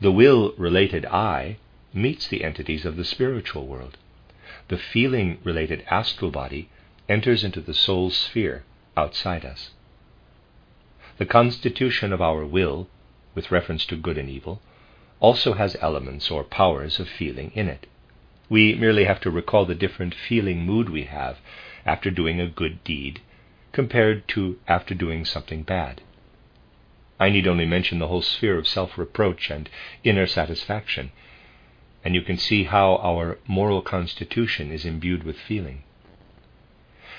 The 0.00 0.12
will 0.12 0.52
related 0.58 1.06
I 1.06 1.56
meets 1.94 2.28
the 2.28 2.44
entities 2.44 2.84
of 2.84 2.96
the 2.96 3.04
spiritual 3.04 3.66
world. 3.66 3.96
The 4.68 4.78
feeling 4.78 5.38
related 5.42 5.82
astral 5.90 6.30
body 6.30 6.68
enters 7.08 7.42
into 7.42 7.60
the 7.62 7.74
soul 7.74 8.10
sphere 8.10 8.64
outside 8.96 9.44
us. 9.46 9.70
The 11.22 11.28
constitution 11.28 12.12
of 12.12 12.20
our 12.20 12.44
will, 12.44 12.88
with 13.32 13.52
reference 13.52 13.86
to 13.86 13.96
good 13.96 14.18
and 14.18 14.28
evil, 14.28 14.60
also 15.20 15.52
has 15.52 15.76
elements 15.80 16.32
or 16.32 16.42
powers 16.42 16.98
of 16.98 17.08
feeling 17.08 17.52
in 17.54 17.68
it. 17.68 17.86
We 18.48 18.74
merely 18.74 19.04
have 19.04 19.20
to 19.20 19.30
recall 19.30 19.64
the 19.64 19.76
different 19.76 20.16
feeling 20.16 20.66
mood 20.66 20.88
we 20.88 21.04
have 21.04 21.38
after 21.86 22.10
doing 22.10 22.40
a 22.40 22.48
good 22.48 22.82
deed 22.82 23.20
compared 23.70 24.26
to 24.34 24.58
after 24.66 24.96
doing 24.96 25.24
something 25.24 25.62
bad. 25.62 26.00
I 27.20 27.28
need 27.28 27.46
only 27.46 27.66
mention 27.66 28.00
the 28.00 28.08
whole 28.08 28.22
sphere 28.22 28.58
of 28.58 28.66
self 28.66 28.98
reproach 28.98 29.48
and 29.48 29.70
inner 30.02 30.26
satisfaction, 30.26 31.12
and 32.04 32.16
you 32.16 32.22
can 32.22 32.36
see 32.36 32.64
how 32.64 32.96
our 32.96 33.38
moral 33.46 33.80
constitution 33.80 34.72
is 34.72 34.84
imbued 34.84 35.22
with 35.22 35.38
feeling. 35.38 35.84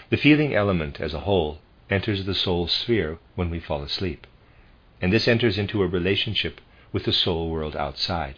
The 0.09 0.17
feeling 0.17 0.53
element 0.53 0.99
as 0.99 1.13
a 1.13 1.21
whole 1.21 1.61
enters 1.93 2.25
the 2.25 2.35
soul 2.35 2.67
sphere 2.67 3.19
when 3.35 3.49
we 3.49 3.59
fall 3.59 3.83
asleep, 3.83 4.27
and 5.01 5.13
this 5.13 5.27
enters 5.27 5.57
into 5.57 5.81
a 5.81 5.87
relationship 5.87 6.59
with 6.91 7.05
the 7.05 7.13
soul 7.13 7.49
world 7.49 7.75
outside. 7.75 8.35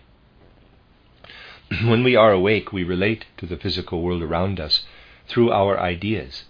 when 1.84 2.04
we 2.04 2.16
are 2.16 2.32
awake, 2.32 2.72
we 2.72 2.84
relate 2.84 3.26
to 3.38 3.46
the 3.46 3.58
physical 3.58 4.02
world 4.02 4.22
around 4.22 4.60
us 4.60 4.84
through 5.28 5.52
our 5.52 5.80
ideas, 5.80 6.44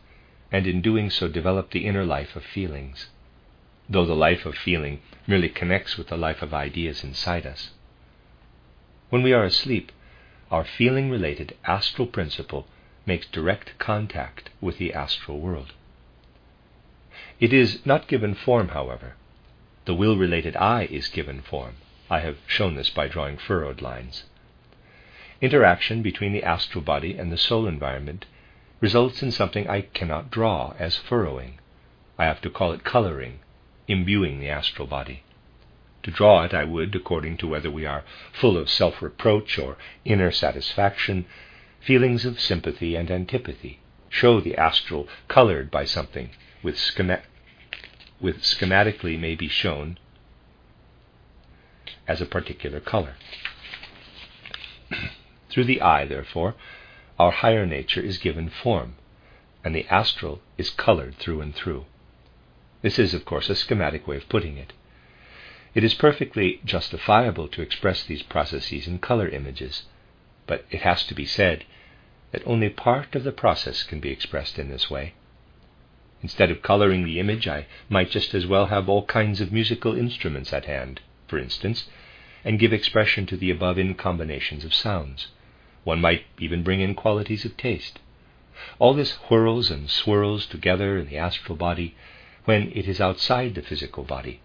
and 0.52 0.68
in 0.68 0.82
doing 0.82 1.10
so 1.10 1.28
develop 1.28 1.72
the 1.72 1.86
inner 1.86 2.06
life 2.06 2.36
of 2.36 2.44
feelings 2.44 3.08
though 3.88 4.06
the 4.06 4.16
life 4.16 4.46
of 4.46 4.56
feeling 4.56 5.00
merely 5.28 5.50
connects 5.50 5.98
with 5.98 6.08
the 6.08 6.18
life 6.18 6.42
of 6.42 6.54
ideas 6.54 7.04
inside 7.04 7.46
us. 7.46 7.72
When 9.10 9.22
we 9.22 9.34
are 9.34 9.44
asleep, 9.44 9.92
our 10.50 10.64
feeling 10.64 11.10
related 11.10 11.56
astral 11.66 12.08
principle 12.08 12.68
makes 13.06 13.28
direct 13.28 13.78
contact 13.78 14.50
with 14.60 14.78
the 14.78 14.94
astral 14.94 15.40
world. 15.40 15.74
It 17.40 17.52
is 17.52 17.86
not 17.86 18.08
given 18.08 18.34
form, 18.34 18.70
however. 18.70 19.16
The 19.84 19.94
will 19.94 20.16
related 20.16 20.56
I 20.56 20.86
is 20.86 21.10
given 21.10 21.42
form. 21.42 21.76
I 22.10 22.22
have 22.22 22.38
shown 22.48 22.76
this 22.76 22.90
by 22.90 23.10
drawing 23.10 23.38
furrowed 23.38 23.82
lines. 23.82 24.24
Interaction 25.42 26.02
between 26.02 26.32
the 26.32 26.44
astral 26.44 26.82
body 26.82 27.18
and 27.18 27.32
the 27.32 27.38
soul 27.38 27.68
environment 27.68 28.26
results 28.80 29.22
in 29.22 29.32
something 29.32 29.70
I 29.70 29.82
cannot 29.82 30.32
draw 30.32 30.76
as 30.80 30.96
furrowing. 30.98 31.60
I 32.18 32.24
have 32.24 32.40
to 32.42 32.50
call 32.50 32.72
it 32.72 32.86
coloring 32.86 33.40
imbuing 33.88 34.40
the 34.40 34.50
astral 34.50 34.88
body. 34.88 35.24
To 36.04 36.12
draw 36.12 36.44
it, 36.44 36.54
I 36.54 36.64
would, 36.64 36.96
according 36.96 37.36
to 37.38 37.48
whether 37.48 37.70
we 37.70 37.86
are 37.86 38.06
full 38.32 38.58
of 38.58 38.70
self 38.70 39.02
reproach 39.02 39.60
or 39.60 39.78
inner 40.06 40.32
satisfaction, 40.32 41.26
feelings 41.82 42.26
of 42.26 42.40
sympathy 42.40 42.96
and 42.96 43.12
antipathy, 43.12 43.80
show 44.10 44.40
the 44.40 44.56
astral 44.56 45.10
colored 45.28 45.70
by 45.70 45.84
something, 45.84 46.30
with, 46.66 46.80
schema- 46.80 47.22
with 48.20 48.42
schematically 48.42 49.20
may 49.20 49.36
be 49.36 49.48
shown 49.48 50.00
as 52.08 52.20
a 52.22 52.26
particular 52.26 52.80
color. 52.80 53.14
Through 55.52 55.66
the 55.66 55.80
I, 55.80 56.06
therefore, 56.06 56.56
our 57.20 57.32
higher 57.32 57.68
nature 57.68 58.02
is 58.02 58.18
given 58.18 58.50
form, 58.50 58.96
and 59.64 59.76
the 59.76 59.86
astral 59.94 60.42
is 60.58 60.72
colored 60.72 61.16
through 61.18 61.42
and 61.42 61.54
through. 61.56 61.86
This 62.82 62.98
is, 62.98 63.14
of 63.14 63.26
course, 63.26 63.48
a 63.50 63.56
schematic 63.56 64.08
way 64.08 64.18
of 64.18 64.28
putting 64.28 64.58
it. 64.58 64.74
It 65.76 65.84
is 65.84 65.94
perfectly 65.94 66.62
justifiable 66.66 67.48
to 67.50 67.62
express 67.62 68.04
these 68.04 68.24
processes 68.24 68.88
in 68.88 68.98
color 68.98 69.30
images, 69.30 69.84
but 70.48 70.66
it 70.72 70.82
has 70.82 71.06
to 71.06 71.14
be 71.14 71.26
said 71.26 71.64
that 72.32 72.42
only 72.48 72.70
part 72.70 73.14
of 73.14 73.24
the 73.24 73.32
process 73.32 73.84
can 73.84 74.00
be 74.00 74.10
expressed 74.10 74.58
in 74.58 74.70
this 74.70 74.90
way. 74.90 75.14
Instead 76.26 76.50
of 76.50 76.64
coloring 76.64 77.06
the 77.06 77.20
image, 77.20 77.48
I 77.48 77.68
might 77.88 78.10
just 78.10 78.34
as 78.34 78.48
well 78.48 78.66
have 78.66 78.90
all 78.90 79.06
kinds 79.06 79.42
of 79.42 79.52
musical 79.52 79.96
instruments 79.96 80.52
at 80.54 80.66
hand, 80.66 81.02
for 81.28 81.38
instance, 81.38 81.88
and 82.44 82.58
give 82.58 82.74
expression 82.74 83.28
to 83.28 83.38
the 83.38 83.52
above 83.52 83.78
in 83.78 83.94
combinations 83.94 84.66
of 84.66 84.74
sounds. 84.74 85.28
One 85.84 86.02
might 86.02 86.26
even 86.40 86.64
bring 86.64 86.82
in 86.82 86.96
qualities 86.96 87.46
of 87.46 87.56
taste. 87.58 88.00
All 88.80 88.96
this 88.96 89.18
whirls 89.30 89.70
and 89.70 89.88
swirls 89.88 90.48
together 90.48 90.98
in 90.98 91.10
the 91.10 91.18
astral 91.18 91.56
body 91.56 91.94
when 92.46 92.72
it 92.72 92.88
is 92.88 93.00
outside 93.00 93.54
the 93.54 93.62
physical 93.62 94.04
body, 94.04 94.40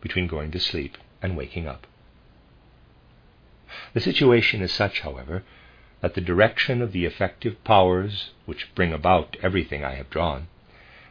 between 0.00 0.28
going 0.28 0.52
to 0.52 0.60
sleep 0.60 0.96
and 1.20 1.36
waking 1.36 1.66
up. 1.66 1.88
The 3.92 4.00
situation 4.00 4.62
is 4.62 4.70
such, 4.72 5.00
however, 5.00 5.42
that 6.00 6.14
the 6.14 6.20
direction 6.20 6.80
of 6.80 6.92
the 6.92 7.06
effective 7.06 7.64
powers 7.64 8.30
which 8.46 8.72
bring 8.76 8.92
about 8.92 9.36
everything 9.42 9.82
I 9.82 9.96
have 9.96 10.10
drawn 10.10 10.46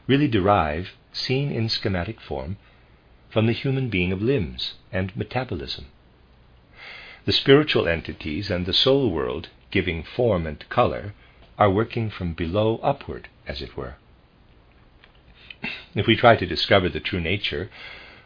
really 0.08 0.28
derive, 0.28 0.94
seen 1.12 1.52
in 1.52 1.70
schematic 1.70 2.20
form, 2.20 2.58
from 3.30 3.48
the 3.48 3.54
human 3.54 3.90
being 3.90 4.12
of 4.12 4.22
limbs 4.22 4.76
and 4.92 5.16
metabolism. 5.16 5.86
The 7.26 7.32
spiritual 7.32 7.88
entities 7.88 8.50
and 8.50 8.66
the 8.66 8.74
soul 8.74 9.10
world 9.10 9.50
giving 9.72 10.04
form 10.04 10.46
and 10.46 10.68
color 10.70 11.14
are 11.58 11.70
working 11.70 12.10
from 12.10 12.34
below 12.34 12.78
upward, 12.84 13.30
as 13.48 13.62
it 13.62 13.78
were 13.78 13.96
if 15.96 16.08
we 16.08 16.16
try 16.16 16.36
to 16.36 16.46
discover 16.46 16.90
the 16.90 17.00
true 17.00 17.22
nature 17.22 17.70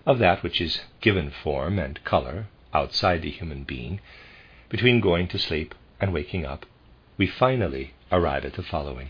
of 0.06 0.20
that 0.20 0.42
which 0.42 0.62
is 0.62 0.82
given 1.02 1.30
form 1.30 1.78
and 1.78 2.04
color 2.04 2.48
outside 2.74 3.22
the 3.22 3.32
human 3.32 3.64
being, 3.64 4.00
between 4.70 5.00
going 5.00 5.28
to 5.28 5.38
sleep 5.38 5.76
and 6.00 6.14
waking 6.14 6.46
up, 6.46 6.66
we 7.18 7.28
finally 7.28 7.94
arrive 8.12 8.46
at 8.46 8.54
the 8.54 8.64
following. 8.64 9.10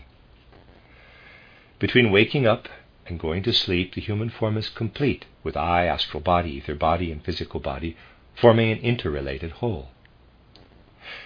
Between 1.78 2.10
waking 2.10 2.44
up 2.44 2.68
and 3.06 3.20
going 3.20 3.44
to 3.44 3.52
sleep, 3.52 3.94
the 3.94 4.00
human 4.00 4.30
form 4.30 4.56
is 4.56 4.68
complete, 4.68 5.26
with 5.44 5.56
I, 5.56 5.86
astral 5.86 6.20
body, 6.20 6.50
ether 6.56 6.74
body, 6.74 7.12
and 7.12 7.24
physical 7.24 7.60
body 7.60 7.96
forming 8.34 8.72
an 8.72 8.78
interrelated 8.78 9.52
whole. 9.52 9.90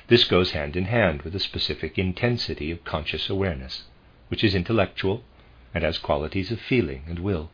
This 0.09 0.25
goes 0.25 0.51
hand 0.51 0.77
in 0.77 0.85
hand 0.85 1.23
with 1.23 1.35
a 1.35 1.41
specific 1.41 1.99
intensity 1.99 2.71
of 2.71 2.85
conscious 2.85 3.31
awareness, 3.31 3.85
which 4.29 4.45
is 4.45 4.55
intellectual, 4.55 5.25
and 5.75 5.85
has 5.85 5.97
qualities 5.97 6.53
of 6.53 6.61
feeling 6.61 7.05
and 7.09 7.19
will. 7.19 7.51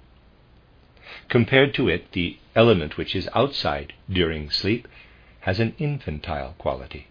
Compared 1.28 1.74
to 1.74 1.88
it, 1.88 2.10
the 2.12 2.36
element 2.56 2.96
which 2.96 3.14
is 3.14 3.28
outside 3.32 3.92
during 4.10 4.50
sleep 4.50 4.88
has 5.40 5.60
an 5.60 5.74
infantile 5.78 6.54
quality. 6.58 7.06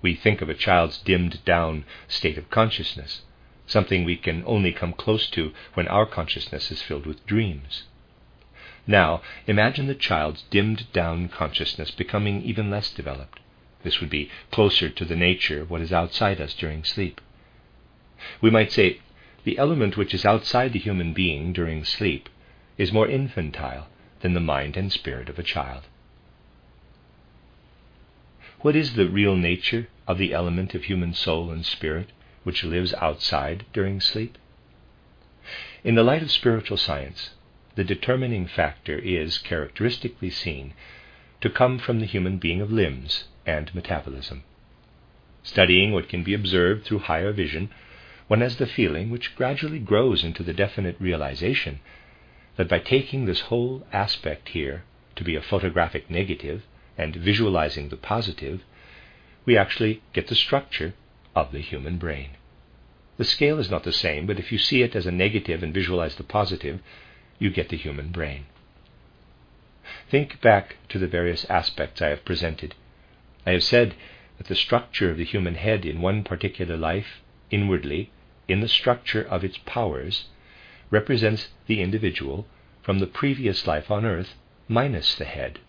We 0.00 0.14
think 0.14 0.40
of 0.42 0.48
a 0.48 0.54
child's 0.54 0.98
dimmed 0.98 1.44
down 1.44 1.84
state 2.06 2.38
of 2.38 2.50
consciousness, 2.50 3.22
something 3.72 4.04
we 4.04 4.16
can 4.16 4.44
only 4.46 4.70
come 4.70 4.92
close 4.92 5.28
to 5.30 5.52
when 5.74 5.88
our 5.88 6.06
consciousness 6.06 6.70
is 6.70 6.82
filled 6.82 7.06
with 7.06 7.26
dreams. 7.26 7.84
Now, 8.86 9.22
imagine 9.46 9.86
the 9.86 9.94
child's 9.94 10.42
dimmed 10.50 10.92
down 10.92 11.28
consciousness 11.28 11.90
becoming 11.90 12.42
even 12.42 12.70
less 12.70 12.90
developed. 12.92 13.40
This 13.82 14.00
would 14.00 14.10
be 14.10 14.30
closer 14.50 14.88
to 14.90 15.04
the 15.04 15.16
nature 15.16 15.62
of 15.62 15.70
what 15.70 15.80
is 15.80 15.92
outside 15.92 16.40
us 16.40 16.54
during 16.54 16.84
sleep. 16.84 17.20
We 18.40 18.50
might 18.50 18.70
say 18.70 19.00
the 19.44 19.58
element 19.58 19.96
which 19.96 20.14
is 20.14 20.24
outside 20.24 20.72
the 20.72 20.78
human 20.78 21.12
being 21.12 21.52
during 21.52 21.84
sleep 21.84 22.28
is 22.78 22.92
more 22.92 23.08
infantile 23.08 23.88
than 24.20 24.34
the 24.34 24.40
mind 24.40 24.76
and 24.76 24.92
spirit 24.92 25.28
of 25.28 25.38
a 25.38 25.42
child. 25.42 25.82
What 28.60 28.76
is 28.76 28.94
the 28.94 29.08
real 29.08 29.36
nature 29.36 29.88
of 30.06 30.18
the 30.18 30.32
element 30.32 30.74
of 30.74 30.84
human 30.84 31.14
soul 31.14 31.50
and 31.50 31.66
spirit 31.66 32.10
which 32.44 32.64
lives 32.64 32.94
outside 32.94 33.64
during 33.72 34.00
sleep? 34.00 34.38
In 35.84 35.94
the 35.94 36.02
light 36.02 36.22
of 36.22 36.30
spiritual 36.30 36.76
science, 36.76 37.30
the 37.74 37.84
determining 37.84 38.46
factor 38.46 38.98
is 38.98 39.38
characteristically 39.38 40.30
seen 40.30 40.74
to 41.40 41.50
come 41.50 41.78
from 41.78 41.98
the 41.98 42.06
human 42.06 42.38
being 42.38 42.60
of 42.60 42.70
limbs 42.70 43.24
and 43.46 43.74
metabolism. 43.74 44.44
Studying 45.42 45.92
what 45.92 46.08
can 46.08 46.22
be 46.22 46.34
observed 46.34 46.84
through 46.84 47.00
higher 47.00 47.32
vision, 47.32 47.70
one 48.28 48.40
has 48.40 48.56
the 48.56 48.66
feeling, 48.66 49.10
which 49.10 49.34
gradually 49.34 49.80
grows 49.80 50.22
into 50.22 50.42
the 50.42 50.52
definite 50.52 50.96
realization, 51.00 51.80
that 52.56 52.68
by 52.68 52.78
taking 52.78 53.24
this 53.24 53.40
whole 53.40 53.84
aspect 53.92 54.50
here 54.50 54.84
to 55.16 55.24
be 55.24 55.34
a 55.34 55.42
photographic 55.42 56.08
negative 56.08 56.62
and 56.96 57.16
visualizing 57.16 57.88
the 57.88 57.96
positive, 57.96 58.62
we 59.44 59.56
actually 59.56 60.02
get 60.12 60.28
the 60.28 60.34
structure 60.34 60.94
of 61.34 61.52
the 61.52 61.60
human 61.60 61.98
brain. 61.98 62.30
The 63.16 63.24
scale 63.24 63.58
is 63.58 63.70
not 63.70 63.84
the 63.84 63.92
same, 63.92 64.26
but 64.26 64.38
if 64.38 64.50
you 64.50 64.58
see 64.58 64.82
it 64.82 64.96
as 64.96 65.06
a 65.06 65.12
negative 65.12 65.62
and 65.62 65.72
visualize 65.72 66.16
the 66.16 66.24
positive, 66.24 66.80
you 67.38 67.50
get 67.50 67.68
the 67.68 67.76
human 67.76 68.10
brain. 68.10 68.46
Think 70.10 70.40
back 70.40 70.76
to 70.88 70.98
the 70.98 71.06
various 71.06 71.44
aspects 71.46 72.00
I 72.00 72.08
have 72.08 72.24
presented. 72.24 72.74
I 73.46 73.52
have 73.52 73.64
said 73.64 73.94
that 74.38 74.46
the 74.46 74.54
structure 74.54 75.10
of 75.10 75.16
the 75.16 75.24
human 75.24 75.56
head 75.56 75.84
in 75.84 76.00
one 76.00 76.24
particular 76.24 76.76
life, 76.76 77.20
inwardly, 77.50 78.10
in 78.48 78.60
the 78.60 78.68
structure 78.68 79.22
of 79.22 79.44
its 79.44 79.58
powers, 79.58 80.26
represents 80.90 81.48
the 81.66 81.80
individual 81.80 82.46
from 82.82 82.98
the 82.98 83.06
previous 83.06 83.66
life 83.66 83.90
on 83.90 84.04
earth 84.04 84.34
minus 84.68 85.14
the 85.14 85.24
head. 85.24 85.60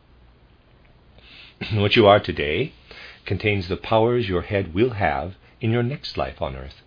what 1.73 1.95
you 1.95 2.05
are 2.07 2.19
today 2.19 2.73
contains 3.25 3.67
the 3.67 3.77
powers 3.77 4.27
your 4.27 4.41
head 4.41 4.73
will 4.73 4.91
have 4.91 5.35
in 5.63 5.71
your 5.71 5.81
next 5.81 6.17
life 6.17 6.41
on 6.41 6.57
earth. 6.57 6.81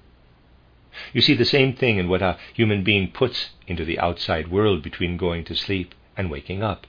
You 1.15 1.23
see 1.23 1.35
the 1.35 1.47
same 1.47 1.75
thing 1.75 1.97
in 1.97 2.11
what 2.11 2.21
a 2.21 2.37
human 2.53 2.85
being 2.85 3.11
puts 3.11 3.51
into 3.67 3.87
the 3.87 3.99
outside 3.99 4.49
world 4.49 4.83
between 4.83 5.17
going 5.17 5.45
to 5.45 5.55
sleep 5.55 5.95
and 6.15 6.31
waking 6.31 6.63
up, 6.63 6.87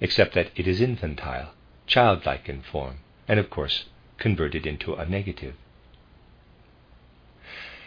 except 0.00 0.34
that 0.34 0.52
it 0.54 0.68
is 0.68 0.80
infantile, 0.80 1.50
childlike 1.88 2.48
in 2.48 2.62
form, 2.62 2.98
and 3.26 3.40
of 3.40 3.50
course 3.50 3.86
converted 4.18 4.66
into 4.66 4.94
a 4.94 5.04
negative. 5.04 5.54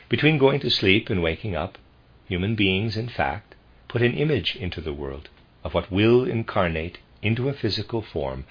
Between 0.09 0.37
going 0.37 0.59
to 0.59 0.69
sleep 0.69 1.09
and 1.09 1.23
waking 1.23 1.55
up, 1.55 1.77
human 2.27 2.55
beings, 2.55 2.97
in 2.97 3.07
fact, 3.07 3.55
put 3.87 4.01
an 4.01 4.15
image 4.15 4.57
into 4.57 4.81
the 4.81 4.93
world 4.93 5.29
of 5.63 5.73
what 5.73 5.89
will 5.89 6.25
incarnate 6.25 6.97
into 7.21 7.47
a 7.47 7.53
physical 7.53 8.01
form 8.01 8.43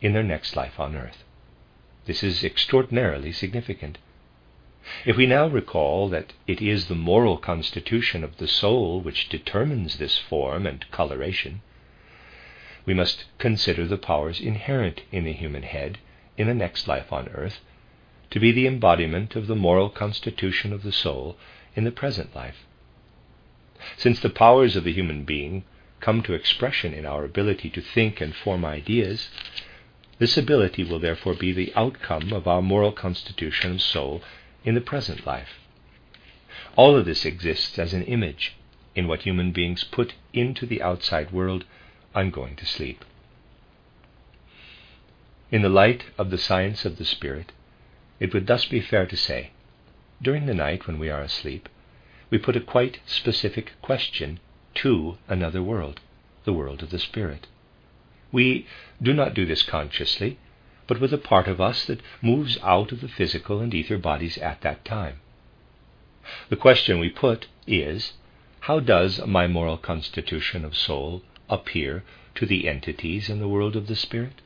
in 0.00 0.14
their 0.14 0.22
next 0.22 0.56
life 0.56 0.80
on 0.80 0.96
earth. 0.96 1.24
This 2.06 2.22
is 2.22 2.42
extraordinarily 2.42 3.30
significant. 3.30 3.98
If 5.06 5.16
we 5.16 5.24
now 5.24 5.46
recall 5.46 6.10
that 6.10 6.34
it 6.46 6.60
is 6.60 6.88
the 6.88 6.94
moral 6.94 7.38
constitution 7.38 8.22
of 8.22 8.36
the 8.36 8.46
soul 8.46 9.00
which 9.00 9.30
determines 9.30 9.96
this 9.96 10.18
form 10.18 10.66
and 10.66 10.84
coloration, 10.90 11.62
we 12.84 12.92
must 12.92 13.24
consider 13.38 13.86
the 13.86 13.96
powers 13.96 14.42
inherent 14.42 15.00
in 15.10 15.24
the 15.24 15.32
human 15.32 15.62
head 15.62 15.96
in 16.36 16.48
the 16.48 16.52
next 16.52 16.86
life 16.86 17.14
on 17.14 17.28
earth 17.28 17.60
to 18.30 18.38
be 18.38 18.52
the 18.52 18.66
embodiment 18.66 19.34
of 19.36 19.46
the 19.46 19.56
moral 19.56 19.88
constitution 19.88 20.70
of 20.70 20.82
the 20.82 20.92
soul 20.92 21.38
in 21.74 21.84
the 21.84 21.90
present 21.90 22.36
life. 22.36 22.66
Since 23.96 24.20
the 24.20 24.28
powers 24.28 24.76
of 24.76 24.84
the 24.84 24.92
human 24.92 25.24
being 25.24 25.64
come 26.00 26.22
to 26.24 26.34
expression 26.34 26.92
in 26.92 27.06
our 27.06 27.24
ability 27.24 27.70
to 27.70 27.80
think 27.80 28.20
and 28.20 28.34
form 28.34 28.66
ideas, 28.66 29.30
this 30.18 30.36
ability 30.36 30.84
will 30.84 30.98
therefore 30.98 31.32
be 31.32 31.52
the 31.52 31.72
outcome 31.74 32.34
of 32.34 32.46
our 32.46 32.60
moral 32.60 32.92
constitution 32.92 33.72
of 33.72 33.80
soul 33.80 34.22
in 34.64 34.74
the 34.74 34.80
present 34.80 35.26
life. 35.26 35.60
All 36.76 36.96
of 36.96 37.04
this 37.04 37.24
exists 37.24 37.78
as 37.78 37.92
an 37.92 38.02
image 38.02 38.56
in 38.94 39.06
what 39.06 39.22
human 39.22 39.52
beings 39.52 39.84
put 39.84 40.14
into 40.32 40.66
the 40.66 40.82
outside 40.82 41.32
world 41.32 41.64
on 42.14 42.30
going 42.30 42.56
to 42.56 42.66
sleep. 42.66 43.04
In 45.50 45.62
the 45.62 45.68
light 45.68 46.04
of 46.18 46.30
the 46.30 46.38
science 46.38 46.84
of 46.84 46.96
the 46.96 47.04
Spirit, 47.04 47.52
it 48.18 48.32
would 48.32 48.46
thus 48.46 48.64
be 48.64 48.80
fair 48.80 49.06
to 49.06 49.16
say, 49.16 49.50
during 50.22 50.46
the 50.46 50.54
night 50.54 50.86
when 50.86 50.98
we 50.98 51.10
are 51.10 51.22
asleep, 51.22 51.68
we 52.30 52.38
put 52.38 52.56
a 52.56 52.60
quite 52.60 53.00
specific 53.06 53.72
question 53.82 54.40
to 54.74 55.18
another 55.28 55.62
world, 55.62 56.00
the 56.44 56.52
world 56.52 56.82
of 56.82 56.90
the 56.90 56.98
Spirit. 56.98 57.46
We 58.32 58.66
do 59.00 59.12
not 59.12 59.34
do 59.34 59.46
this 59.46 59.62
consciously, 59.62 60.38
but 60.86 61.00
with 61.00 61.12
a 61.12 61.18
part 61.18 61.48
of 61.48 61.60
us 61.60 61.86
that 61.86 62.02
moves 62.20 62.58
out 62.62 62.92
of 62.92 63.00
the 63.00 63.08
physical 63.08 63.60
and 63.60 63.74
ether 63.74 63.98
bodies 63.98 64.36
at 64.38 64.60
that 64.60 64.84
time. 64.84 65.20
The 66.48 66.56
question 66.56 66.98
we 66.98 67.10
put 67.10 67.46
is 67.66 68.12
How 68.60 68.80
does 68.80 69.24
my 69.26 69.46
moral 69.46 69.76
constitution 69.76 70.64
of 70.64 70.76
soul 70.76 71.22
appear 71.48 72.02
to 72.34 72.46
the 72.46 72.68
entities 72.68 73.28
in 73.28 73.38
the 73.38 73.48
world 73.48 73.76
of 73.76 73.86
the 73.86 73.96
Spirit? 73.96 74.40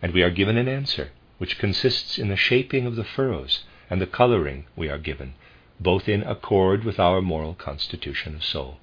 And 0.00 0.12
we 0.12 0.22
are 0.22 0.30
given 0.30 0.56
an 0.56 0.68
answer, 0.68 1.10
which 1.38 1.58
consists 1.58 2.18
in 2.18 2.28
the 2.28 2.36
shaping 2.36 2.86
of 2.86 2.96
the 2.96 3.04
furrows 3.04 3.64
and 3.90 4.00
the 4.00 4.06
coloring 4.06 4.66
we 4.76 4.88
are 4.88 4.98
given, 4.98 5.34
both 5.80 6.08
in 6.08 6.22
accord 6.22 6.84
with 6.84 6.98
our 6.98 7.20
moral 7.20 7.54
constitution 7.54 8.34
of 8.36 8.44
soul. 8.44 8.78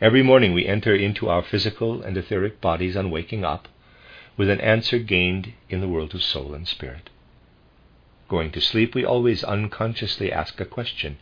Every 0.00 0.22
morning 0.22 0.52
we 0.52 0.66
enter 0.66 0.94
into 0.94 1.28
our 1.28 1.42
physical 1.42 2.02
and 2.02 2.16
etheric 2.16 2.60
bodies 2.60 2.96
on 2.96 3.10
waking 3.10 3.44
up 3.44 3.68
with 4.36 4.50
an 4.50 4.60
answer 4.60 4.98
gained 4.98 5.52
in 5.68 5.80
the 5.80 5.88
world 5.88 6.14
of 6.14 6.22
soul 6.22 6.54
and 6.54 6.66
spirit. 6.66 7.10
Going 8.28 8.50
to 8.52 8.60
sleep, 8.60 8.94
we 8.94 9.04
always 9.04 9.44
unconsciously 9.44 10.32
ask 10.32 10.60
a 10.60 10.64
question. 10.64 11.18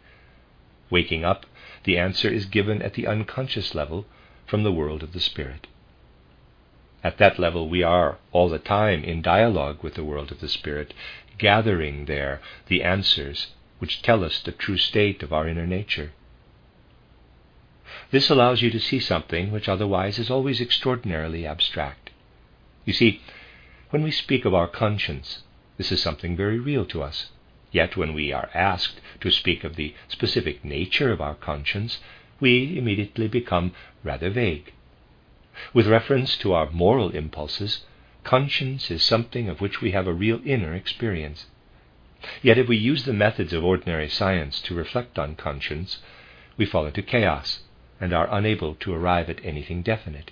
Waking 0.91 1.25
up, 1.25 1.47
the 1.85 1.99
answer 1.99 2.29
is 2.29 2.47
given 2.47 2.81
at 2.81 2.95
the 2.95 3.07
unconscious 3.07 3.75
level 3.75 4.07
from 4.47 4.63
the 4.63 4.73
world 4.73 5.03
of 5.03 5.13
the 5.13 5.21
spirit. 5.21 5.67
At 7.05 7.19
that 7.19 7.39
level, 7.39 7.69
we 7.69 7.83
are 7.83 8.19
all 8.31 8.49
the 8.49 8.59
time 8.59 9.03
in 9.03 9.23
dialogue 9.23 9.83
with 9.83 9.95
the 9.95 10.05
world 10.05 10.31
of 10.31 10.41
the 10.41 10.49
spirit, 10.49 10.95
gathering 11.39 12.05
there 12.05 12.41
the 12.69 12.83
answers 12.83 13.49
which 13.79 14.03
tell 14.03 14.23
us 14.23 14.41
the 14.41 14.53
true 14.53 14.77
state 14.77 15.23
of 15.25 15.33
our 15.33 15.49
inner 15.49 15.67
nature. 15.67 16.13
This 18.13 18.31
allows 18.31 18.63
you 18.63 18.71
to 18.71 18.79
see 18.79 19.01
something 19.01 19.51
which 19.51 19.69
otherwise 19.69 20.19
is 20.19 20.31
always 20.31 20.61
extraordinarily 20.61 21.45
abstract. 21.45 22.02
You 22.85 22.93
see, 22.93 23.21
when 23.91 24.03
we 24.03 24.11
speak 24.11 24.45
of 24.45 24.55
our 24.55 24.69
conscience, 24.69 25.43
this 25.77 25.93
is 25.93 26.03
something 26.03 26.37
very 26.37 26.59
real 26.59 26.85
to 26.87 27.03
us. 27.03 27.31
Yet 27.71 27.97
when 27.97 28.13
we 28.13 28.33
are 28.33 28.51
asked 28.55 29.01
to 29.21 29.31
speak 29.31 29.65
of 29.65 29.77
the 29.77 29.95
specific 30.09 30.65
nature 30.65 31.11
of 31.11 31.21
our 31.21 31.35
conscience, 31.35 32.01
we 32.41 32.77
immediately 32.77 33.29
become 33.29 33.73
rather 34.05 34.31
vague. 34.31 34.73
With 35.73 35.87
reference 35.87 36.37
to 36.39 36.53
our 36.53 36.71
moral 36.71 37.11
impulses, 37.11 37.85
conscience 38.25 38.91
is 38.91 39.03
something 39.03 39.49
of 39.49 39.61
which 39.61 39.81
we 39.81 39.93
have 39.93 40.07
a 40.07 40.13
real 40.13 40.41
inner 40.45 40.75
experience. 40.75 41.47
Yet 42.43 42.59
if 42.59 42.69
we 42.69 42.77
use 42.77 43.05
the 43.05 43.13
methods 43.13 43.53
of 43.53 43.65
ordinary 43.65 44.09
science 44.09 44.61
to 44.63 44.75
reflect 44.75 45.19
on 45.19 45.37
conscience, 45.37 45.99
we 46.57 46.67
fall 46.67 46.87
into 46.87 47.03
chaos 47.03 47.61
and 48.01 48.13
are 48.13 48.33
unable 48.35 48.75
to 48.77 48.93
arrive 48.95 49.31
at 49.31 49.45
anything 49.45 49.83
definite. 49.83 50.31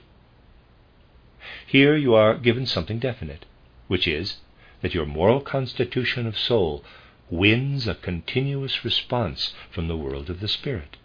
Here 1.67 1.97
you 1.97 2.15
are 2.15 2.37
given 2.37 2.67
something 2.67 2.99
definite, 2.99 3.47
which 3.89 4.07
is 4.07 4.39
that 4.83 4.95
your 4.95 5.07
moral 5.07 5.41
constitution 5.41 6.27
of 6.27 6.39
soul 6.39 6.85
wins 7.31 7.89
a 7.89 7.95
continuous 7.95 8.85
response 8.85 9.55
from 9.71 9.89
the 9.89 9.97
world 9.97 10.29
of 10.29 10.41
the 10.41 10.49
Spirit. 10.49 10.97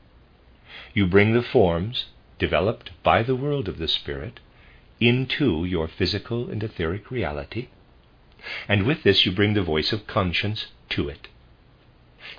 You 0.93 1.07
bring 1.07 1.33
the 1.33 1.41
forms 1.41 2.05
developed 2.39 2.91
by 3.03 3.23
the 3.23 3.35
world 3.35 3.69
of 3.69 3.77
the 3.77 3.87
Spirit 3.87 4.39
into 4.99 5.65
your 5.65 5.87
physical 5.87 6.49
and 6.49 6.63
etheric 6.63 7.11
reality, 7.11 7.67
and 8.67 8.85
with 8.85 9.03
this 9.03 9.25
you 9.25 9.31
bring 9.31 9.53
the 9.53 9.61
voice 9.61 9.93
of 9.93 10.07
conscience 10.07 10.67
to 10.89 11.07
it. 11.09 11.27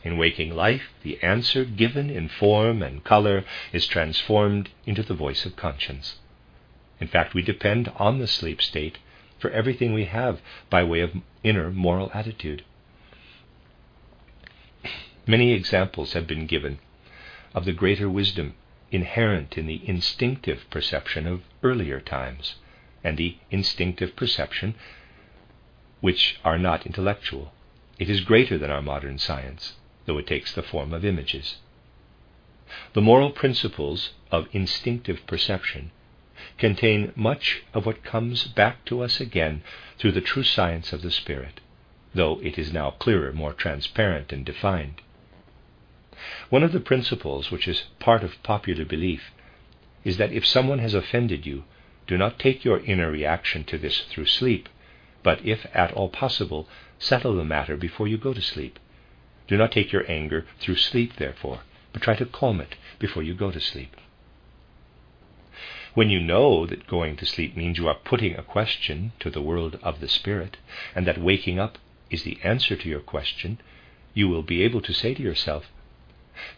In 0.04 0.18
waking 0.18 0.54
life, 0.54 0.92
the 1.02 1.22
answer 1.22 1.64
given 1.64 2.10
in 2.10 2.28
form 2.28 2.82
and 2.82 3.04
color 3.04 3.44
is 3.72 3.86
transformed 3.86 4.68
into 4.84 5.02
the 5.02 5.14
voice 5.14 5.46
of 5.46 5.56
conscience. 5.56 6.16
In 7.00 7.08
fact, 7.08 7.34
we 7.34 7.42
depend 7.42 7.92
on 7.96 8.18
the 8.18 8.26
sleep 8.26 8.62
state 8.62 8.98
for 9.38 9.50
everything 9.50 9.92
we 9.92 10.06
have 10.06 10.40
by 10.70 10.82
way 10.82 11.00
of 11.00 11.12
inner 11.42 11.70
moral 11.70 12.10
attitude. 12.14 12.64
Many 15.26 15.52
examples 15.52 16.14
have 16.14 16.26
been 16.26 16.46
given 16.46 16.78
of 17.54 17.64
the 17.64 17.72
greater 17.72 18.08
wisdom 18.08 18.54
inherent 18.90 19.58
in 19.58 19.66
the 19.66 19.82
instinctive 19.84 20.70
perception 20.70 21.26
of 21.26 21.42
earlier 21.62 22.00
times 22.00 22.54
and 23.02 23.16
the 23.18 23.36
instinctive 23.50 24.16
perception 24.16 24.74
which 26.00 26.38
are 26.44 26.58
not 26.58 26.86
intellectual. 26.86 27.52
It 27.98 28.08
is 28.08 28.20
greater 28.20 28.56
than 28.56 28.70
our 28.70 28.82
modern 28.82 29.18
science, 29.18 29.74
though 30.06 30.18
it 30.18 30.26
takes 30.26 30.54
the 30.54 30.62
form 30.62 30.92
of 30.92 31.04
images. 31.04 31.56
The 32.92 33.00
moral 33.00 33.30
principles 33.30 34.12
of 34.30 34.48
instinctive 34.52 35.26
perception 35.26 35.90
contain 36.58 37.12
much 37.14 37.62
of 37.74 37.84
what 37.84 38.02
comes 38.02 38.46
back 38.46 38.84
to 38.86 39.02
us 39.02 39.20
again 39.20 39.62
through 39.98 40.12
the 40.12 40.20
true 40.20 40.42
science 40.42 40.92
of 40.92 41.02
the 41.02 41.10
Spirit, 41.10 41.60
though 42.14 42.40
it 42.42 42.58
is 42.58 42.72
now 42.72 42.90
clearer, 42.92 43.32
more 43.32 43.52
transparent, 43.52 44.32
and 44.32 44.44
defined. 44.44 45.02
One 46.48 46.62
of 46.62 46.72
the 46.72 46.80
principles 46.80 47.50
which 47.50 47.68
is 47.68 47.84
part 47.98 48.24
of 48.24 48.42
popular 48.42 48.84
belief 48.84 49.32
is 50.04 50.16
that 50.16 50.32
if 50.32 50.46
someone 50.46 50.78
has 50.78 50.94
offended 50.94 51.44
you, 51.44 51.64
do 52.06 52.16
not 52.16 52.38
take 52.38 52.64
your 52.64 52.78
inner 52.80 53.10
reaction 53.10 53.64
to 53.64 53.76
this 53.76 54.02
through 54.02 54.26
sleep, 54.26 54.68
but 55.22 55.44
if 55.44 55.66
at 55.74 55.92
all 55.92 56.08
possible, 56.08 56.68
settle 56.98 57.36
the 57.36 57.44
matter 57.44 57.76
before 57.76 58.08
you 58.08 58.16
go 58.16 58.32
to 58.32 58.40
sleep. 58.40 58.78
Do 59.48 59.56
not 59.56 59.72
take 59.72 59.92
your 59.92 60.10
anger 60.10 60.46
through 60.58 60.76
sleep, 60.76 61.16
therefore, 61.16 61.60
but 61.92 62.02
try 62.02 62.14
to 62.16 62.26
calm 62.26 62.60
it 62.60 62.76
before 62.98 63.22
you 63.22 63.34
go 63.34 63.50
to 63.50 63.60
sleep. 63.60 63.96
When 65.96 66.10
you 66.10 66.20
know 66.20 66.66
that 66.66 66.86
going 66.86 67.16
to 67.16 67.24
sleep 67.24 67.56
means 67.56 67.78
you 67.78 67.88
are 67.88 67.94
putting 67.94 68.36
a 68.36 68.42
question 68.42 69.12
to 69.18 69.30
the 69.30 69.40
world 69.40 69.78
of 69.82 70.00
the 70.00 70.08
Spirit, 70.08 70.58
and 70.94 71.06
that 71.06 71.16
waking 71.16 71.58
up 71.58 71.78
is 72.10 72.22
the 72.22 72.36
answer 72.44 72.76
to 72.76 72.86
your 72.90 73.00
question, 73.00 73.58
you 74.12 74.28
will 74.28 74.42
be 74.42 74.62
able 74.62 74.82
to 74.82 74.92
say 74.92 75.14
to 75.14 75.22
yourself, 75.22 75.72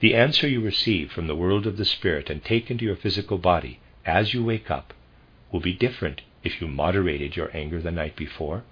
the 0.01 0.13
answer 0.17 0.49
you 0.49 0.61
receive 0.61 1.13
from 1.13 1.29
the 1.29 1.37
world 1.37 1.69
of 1.69 1.77
the 1.77 1.85
Spirit 1.85 2.31
and 2.31 2.43
take 2.43 2.69
into 2.69 2.85
your 2.85 2.97
physical 2.97 3.39
body 3.39 3.79
as 4.05 4.35
you 4.35 4.43
wake 4.43 4.73
up 4.73 4.93
will 5.53 5.61
be 5.61 5.73
different 5.73 6.23
if 6.43 6.61
you 6.61 6.67
moderated 6.67 7.37
your 7.37 7.57
anger 7.57 7.81
the 7.81 7.93
night 7.93 8.17
before, 8.17 8.65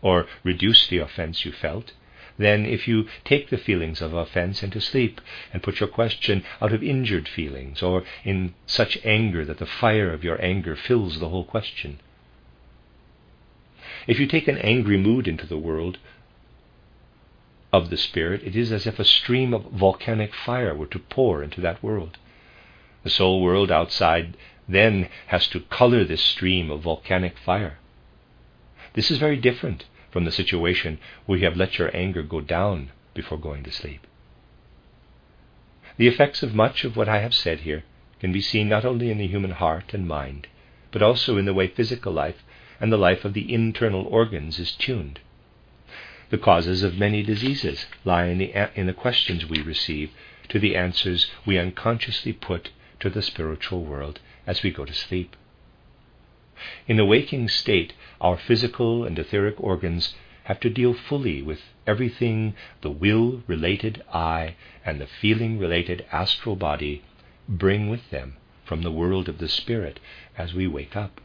or 0.00 0.26
reduced 0.42 0.88
the 0.88 0.96
offense 1.00 1.44
you 1.44 1.52
felt, 1.52 1.92
than 2.38 2.66
if 2.66 2.88
you 2.88 3.06
take 3.24 3.50
the 3.50 3.56
feelings 3.56 4.00
of 4.00 4.12
offense 4.12 4.62
into 4.62 4.80
sleep 4.80 5.20
and 5.52 5.62
put 5.62 5.80
your 5.80 5.88
question 5.88 6.44
out 6.60 6.72
of 6.72 6.82
injured 6.82 7.28
feelings, 7.28 7.82
or 7.82 8.04
in 8.24 8.54
such 8.66 8.98
anger 9.04 9.44
that 9.44 9.58
the 9.58 9.66
fire 9.66 10.12
of 10.12 10.24
your 10.24 10.42
anger 10.44 10.74
fills 10.74 11.20
the 11.20 11.28
whole 11.28 11.44
question. 11.44 12.00
If 14.06 14.18
you 14.18 14.26
take 14.26 14.48
an 14.48 14.58
angry 14.58 14.96
mood 14.96 15.28
into 15.28 15.46
the 15.46 15.58
world, 15.58 15.98
of 17.74 17.90
the 17.90 17.96
Spirit, 17.96 18.40
it 18.44 18.54
is 18.54 18.70
as 18.70 18.86
if 18.86 19.00
a 19.00 19.04
stream 19.04 19.52
of 19.52 19.64
volcanic 19.64 20.32
fire 20.32 20.76
were 20.76 20.86
to 20.86 20.98
pour 21.00 21.42
into 21.42 21.60
that 21.60 21.82
world. 21.82 22.16
The 23.02 23.10
soul 23.10 23.42
world 23.42 23.72
outside 23.72 24.36
then 24.68 25.08
has 25.26 25.48
to 25.48 25.60
color 25.60 26.04
this 26.04 26.22
stream 26.22 26.70
of 26.70 26.82
volcanic 26.82 27.36
fire. 27.36 27.78
This 28.92 29.10
is 29.10 29.18
very 29.18 29.36
different 29.36 29.86
from 30.14 30.24
the 30.24 30.30
situation 30.30 30.96
where 31.26 31.40
you 31.40 31.44
have 31.44 31.56
let 31.56 31.76
your 31.76 31.90
anger 31.92 32.22
go 32.22 32.40
down 32.40 32.92
before 33.14 33.36
going 33.36 33.64
to 33.64 33.72
sleep. 33.72 34.06
The 35.96 36.06
effects 36.06 36.40
of 36.44 36.54
much 36.54 36.84
of 36.84 36.96
what 36.96 37.08
I 37.08 37.18
have 37.18 37.34
said 37.34 37.60
here 37.60 37.82
can 38.20 38.30
be 38.30 38.40
seen 38.40 38.68
not 38.68 38.84
only 38.84 39.10
in 39.10 39.18
the 39.18 39.26
human 39.26 39.50
heart 39.50 39.92
and 39.92 40.06
mind, 40.06 40.46
but 40.92 41.02
also 41.02 41.36
in 41.36 41.46
the 41.46 41.52
way 41.52 41.66
physical 41.66 42.12
life 42.12 42.44
and 42.80 42.92
the 42.92 42.96
life 42.96 43.24
of 43.24 43.34
the 43.34 43.52
internal 43.52 44.04
organs 44.04 44.60
is 44.60 44.70
tuned. 44.70 45.18
The 46.30 46.38
causes 46.38 46.84
of 46.84 46.96
many 46.96 47.24
diseases 47.24 47.86
lie 48.04 48.26
in 48.26 48.38
the, 48.38 48.70
in 48.78 48.86
the 48.86 48.92
questions 48.92 49.46
we 49.46 49.62
receive 49.62 50.12
to 50.48 50.60
the 50.60 50.76
answers 50.76 51.26
we 51.44 51.58
unconsciously 51.58 52.32
put 52.32 52.70
to 53.00 53.10
the 53.10 53.20
spiritual 53.20 53.82
world 53.84 54.20
as 54.46 54.62
we 54.62 54.70
go 54.70 54.84
to 54.84 54.94
sleep. 54.94 55.34
In 56.86 56.96
the 56.98 57.04
waking 57.04 57.48
state, 57.48 57.94
our 58.20 58.36
physical 58.36 59.04
and 59.04 59.18
etheric 59.18 59.54
organs 59.58 60.14
have 60.44 60.60
to 60.60 60.70
deal 60.70 60.92
fully 60.92 61.40
with 61.42 61.62
everything 61.86 62.54
the 62.82 62.90
will 62.90 63.42
related 63.46 64.02
I 64.12 64.54
and 64.84 65.00
the 65.00 65.06
feeling 65.06 65.58
related 65.58 66.04
astral 66.12 66.56
body 66.56 67.02
bring 67.48 67.88
with 67.88 68.10
them 68.10 68.36
from 68.64 68.82
the 68.82 68.92
world 68.92 69.28
of 69.28 69.38
the 69.38 69.48
spirit 69.48 69.98
as 70.36 70.54
we 70.54 70.66
wake 70.66 70.94
up. 70.94 71.20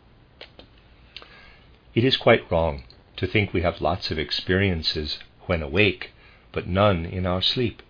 It 1.93 2.03
is 2.05 2.17
quite 2.17 2.49
wrong 2.49 2.83
to 3.17 3.27
think 3.27 3.53
we 3.53 3.61
have 3.61 3.81
lots 3.81 4.11
of 4.11 4.17
experiences 4.17 5.19
when 5.45 5.61
awake, 5.61 6.11
but 6.53 6.67
none 6.67 7.05
in 7.05 7.25
our 7.25 7.41
sleep. 7.41 7.81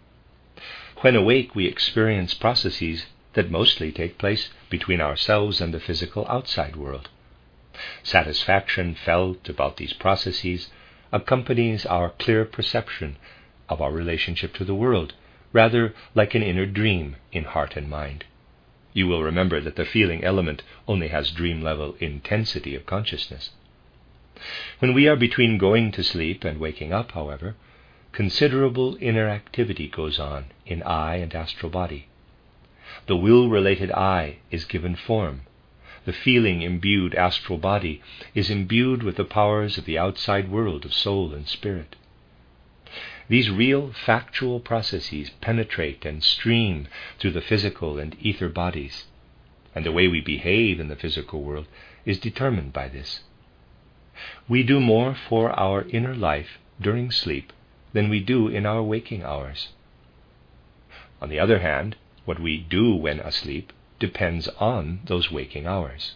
When 1.02 1.16
awake, 1.16 1.54
we 1.56 1.68
experience 1.68 2.34
processes 2.34 3.06
that 3.34 3.52
mostly 3.52 3.92
take 3.92 4.18
place 4.18 4.50
between 4.70 5.00
ourselves 5.00 5.62
and 5.62 5.72
the 5.74 5.80
physical 5.80 6.26
outside 6.28 6.76
world. 6.76 7.10
Satisfaction 8.04 8.96
felt 8.96 9.50
about 9.50 9.78
these 9.78 9.94
processes 9.94 10.70
accompanies 11.12 11.86
our 11.86 12.10
clear 12.10 12.46
perception 12.46 13.18
of 13.68 13.82
our 13.82 13.92
relationship 13.92 14.54
to 14.56 14.66
the 14.66 14.76
world, 14.76 15.14
rather 15.54 15.94
like 16.14 16.36
an 16.36 16.44
inner 16.44 16.66
dream 16.66 17.16
in 17.32 17.44
heart 17.44 17.76
and 17.76 17.90
mind. 17.90 18.26
You 18.94 19.08
will 19.08 19.24
remember 19.24 19.62
that 19.62 19.76
the 19.76 19.86
feeling 19.86 20.24
element 20.24 20.64
only 20.88 21.10
has 21.10 21.32
dream 21.32 21.62
level 21.62 21.96
intensity 22.00 22.76
of 22.76 22.86
consciousness. 22.86 23.52
When 24.80 24.94
we 24.94 25.08
are 25.08 25.16
between 25.16 25.58
going 25.58 25.92
to 25.92 26.04
sleep 26.04 26.44
and 26.44 26.60
waking 26.60 26.94
up, 26.94 27.12
however, 27.12 27.56
considerable 28.12 28.98
inner 29.00 29.28
activity 29.28 29.88
goes 29.88 30.20
on 30.20 30.46
in 30.66 30.82
I 30.84 31.18
and 31.18 31.36
astral 31.36 31.70
body. 31.70 32.08
The 33.06 33.18
will 33.18 33.50
related 33.50 33.92
I 33.92 34.38
is 34.50 34.66
given 34.66 34.96
form. 34.96 35.42
The 36.10 36.14
feeling 36.14 36.64
imbued 36.64 37.14
astral 37.14 37.60
body 37.60 38.02
is 38.34 38.50
imbued 38.50 39.04
with 39.04 39.16
the 39.16 39.24
powers 39.24 39.78
of 39.78 39.86
the 39.86 40.00
outside 40.00 40.50
world 40.50 40.84
of 40.84 40.92
soul 40.92 41.36
and 41.36 41.48
spirit. 41.48 41.96
These 43.28 43.52
real 43.52 43.92
factual 43.94 44.60
processes 44.60 45.30
penetrate 45.40 46.08
and 46.08 46.24
stream 46.24 46.88
through 47.20 47.34
the 47.34 47.44
physical 47.44 48.00
and 48.00 48.16
ether 48.20 48.50
bodies, 48.50 49.06
and 49.76 49.86
the 49.86 49.92
way 49.92 50.08
we 50.08 50.20
behave 50.20 50.80
in 50.80 50.88
the 50.88 50.96
physical 50.96 51.44
world 51.44 51.68
is 52.06 52.20
determined 52.20 52.74
by 52.74 52.88
this. 52.88 53.20
We 54.48 54.64
do 54.64 54.80
more 54.80 55.14
for 55.14 55.52
our 55.60 55.84
inner 55.90 56.16
life 56.16 56.58
during 56.82 57.12
sleep 57.12 57.54
than 57.94 58.10
we 58.10 58.20
do 58.20 58.48
in 58.48 58.66
our 58.66 58.82
waking 58.82 59.22
hours. 59.22 59.68
On 61.22 61.30
the 61.30 61.40
other 61.40 61.60
hand, 61.60 61.98
what 62.26 62.40
we 62.40 62.58
do 62.58 62.96
when 62.96 63.20
asleep 63.20 63.72
depends 64.00 64.48
on 64.60 65.02
those 65.06 65.32
waking 65.32 65.68
hours. 65.68 66.16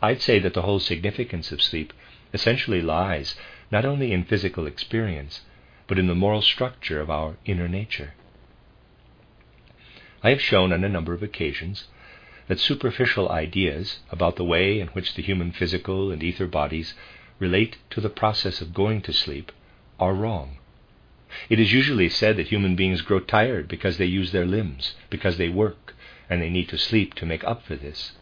I'd 0.00 0.22
say 0.22 0.38
that 0.38 0.54
the 0.54 0.62
whole 0.62 0.80
significance 0.80 1.50
of 1.50 1.62
sleep 1.62 1.92
essentially 2.32 2.80
lies 2.80 3.34
not 3.70 3.84
only 3.84 4.12
in 4.12 4.24
physical 4.24 4.66
experience, 4.66 5.42
but 5.86 5.98
in 5.98 6.06
the 6.06 6.14
moral 6.14 6.42
structure 6.42 7.00
of 7.00 7.10
our 7.10 7.36
inner 7.44 7.68
nature. 7.68 8.14
I 10.22 10.30
have 10.30 10.40
shown 10.40 10.72
on 10.72 10.84
a 10.84 10.88
number 10.88 11.14
of 11.14 11.22
occasions 11.22 11.86
that 12.48 12.58
superficial 12.58 13.28
ideas 13.28 14.00
about 14.10 14.36
the 14.36 14.44
way 14.44 14.80
in 14.80 14.88
which 14.88 15.14
the 15.14 15.22
human 15.22 15.52
physical 15.52 16.10
and 16.10 16.22
ether 16.22 16.46
bodies 16.46 16.94
relate 17.38 17.76
to 17.90 18.00
the 18.00 18.10
process 18.10 18.60
of 18.60 18.74
going 18.74 19.00
to 19.02 19.12
sleep 19.12 19.52
are 20.00 20.14
wrong. 20.14 20.58
It 21.48 21.60
is 21.60 21.72
usually 21.72 22.08
said 22.08 22.36
that 22.36 22.48
human 22.48 22.74
beings 22.74 23.02
grow 23.02 23.20
tired 23.20 23.68
because 23.68 23.98
they 23.98 24.06
use 24.06 24.32
their 24.32 24.46
limbs, 24.46 24.94
because 25.10 25.36
they 25.36 25.48
work, 25.48 25.94
and 26.28 26.42
they 26.42 26.50
need 26.50 26.68
to 26.68 26.78
sleep 26.78 27.14
to 27.14 27.26
make 27.26 27.44
up 27.44 27.64
for 27.64 27.76
this. 27.76 28.12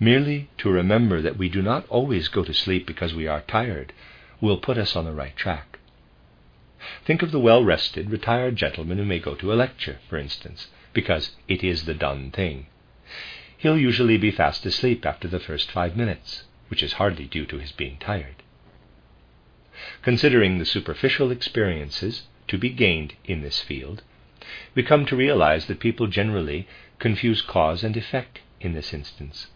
Merely 0.00 0.48
to 0.58 0.70
remember 0.70 1.20
that 1.20 1.36
we 1.36 1.48
do 1.48 1.62
not 1.62 1.86
always 1.88 2.28
go 2.28 2.44
to 2.44 2.52
sleep 2.52 2.86
because 2.86 3.14
we 3.14 3.26
are 3.26 3.42
tired 3.42 3.92
will 4.40 4.58
put 4.58 4.76
us 4.78 4.96
on 4.96 5.04
the 5.04 5.12
right 5.12 5.36
track. 5.36 5.78
Think 7.04 7.22
of 7.22 7.30
the 7.30 7.38
well 7.38 7.64
rested, 7.64 8.10
retired 8.10 8.56
gentleman 8.56 8.98
who 8.98 9.04
may 9.04 9.20
go 9.20 9.36
to 9.36 9.52
a 9.52 9.54
lecture, 9.54 9.98
for 10.08 10.18
instance, 10.18 10.68
because 10.92 11.36
it 11.46 11.62
is 11.62 11.84
the 11.84 11.94
done 11.94 12.30
thing. 12.32 12.66
He'll 13.56 13.78
usually 13.78 14.18
be 14.18 14.32
fast 14.32 14.66
asleep 14.66 15.06
after 15.06 15.28
the 15.28 15.38
first 15.38 15.70
five 15.70 15.96
minutes 15.96 16.42
which 16.72 16.82
is 16.82 16.94
hardly 16.94 17.26
due 17.26 17.44
to 17.44 17.58
his 17.58 17.70
being 17.70 17.98
tired. 17.98 18.36
Considering 20.00 20.56
the 20.56 20.64
superficial 20.64 21.30
experiences 21.30 22.22
to 22.48 22.56
be 22.56 22.70
gained 22.70 23.12
in 23.26 23.42
this 23.42 23.60
field, 23.60 24.02
we 24.74 24.82
come 24.82 25.06
to 25.06 25.16
realize 25.16 25.66
that 25.66 25.80
people 25.80 26.06
generally 26.06 26.66
confuse 26.98 27.42
cause 27.42 27.82
and 27.84 27.96
effect 27.96 28.40
in 28.60 28.74
this 28.74 28.94
instance. 28.94 29.48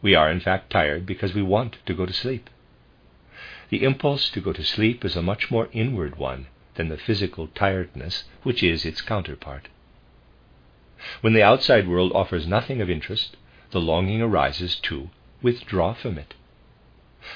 We 0.00 0.14
are, 0.14 0.30
in 0.30 0.40
fact, 0.40 0.70
tired 0.70 1.06
because 1.06 1.34
we 1.34 1.42
want 1.42 1.76
to 1.86 1.94
go 1.94 2.06
to 2.06 2.12
sleep. 2.12 2.50
The 3.70 3.84
impulse 3.84 4.30
to 4.30 4.40
go 4.40 4.52
to 4.52 4.64
sleep 4.64 5.04
is 5.04 5.16
a 5.16 5.22
much 5.22 5.50
more 5.50 5.68
inward 5.72 6.16
one 6.16 6.46
than 6.74 6.88
the 6.88 6.96
physical 6.96 7.46
tiredness 7.48 8.24
which 8.42 8.62
is 8.62 8.84
its 8.84 9.00
counterpart. 9.00 9.68
When 11.20 11.32
the 11.32 11.42
outside 11.42 11.88
world 11.88 12.12
offers 12.14 12.46
nothing 12.46 12.80
of 12.80 12.90
interest, 12.90 13.36
the 13.70 13.80
longing 13.80 14.22
arises 14.22 14.76
to 14.80 15.10
withdraw 15.42 15.94
from 15.94 16.18
it. 16.18 16.34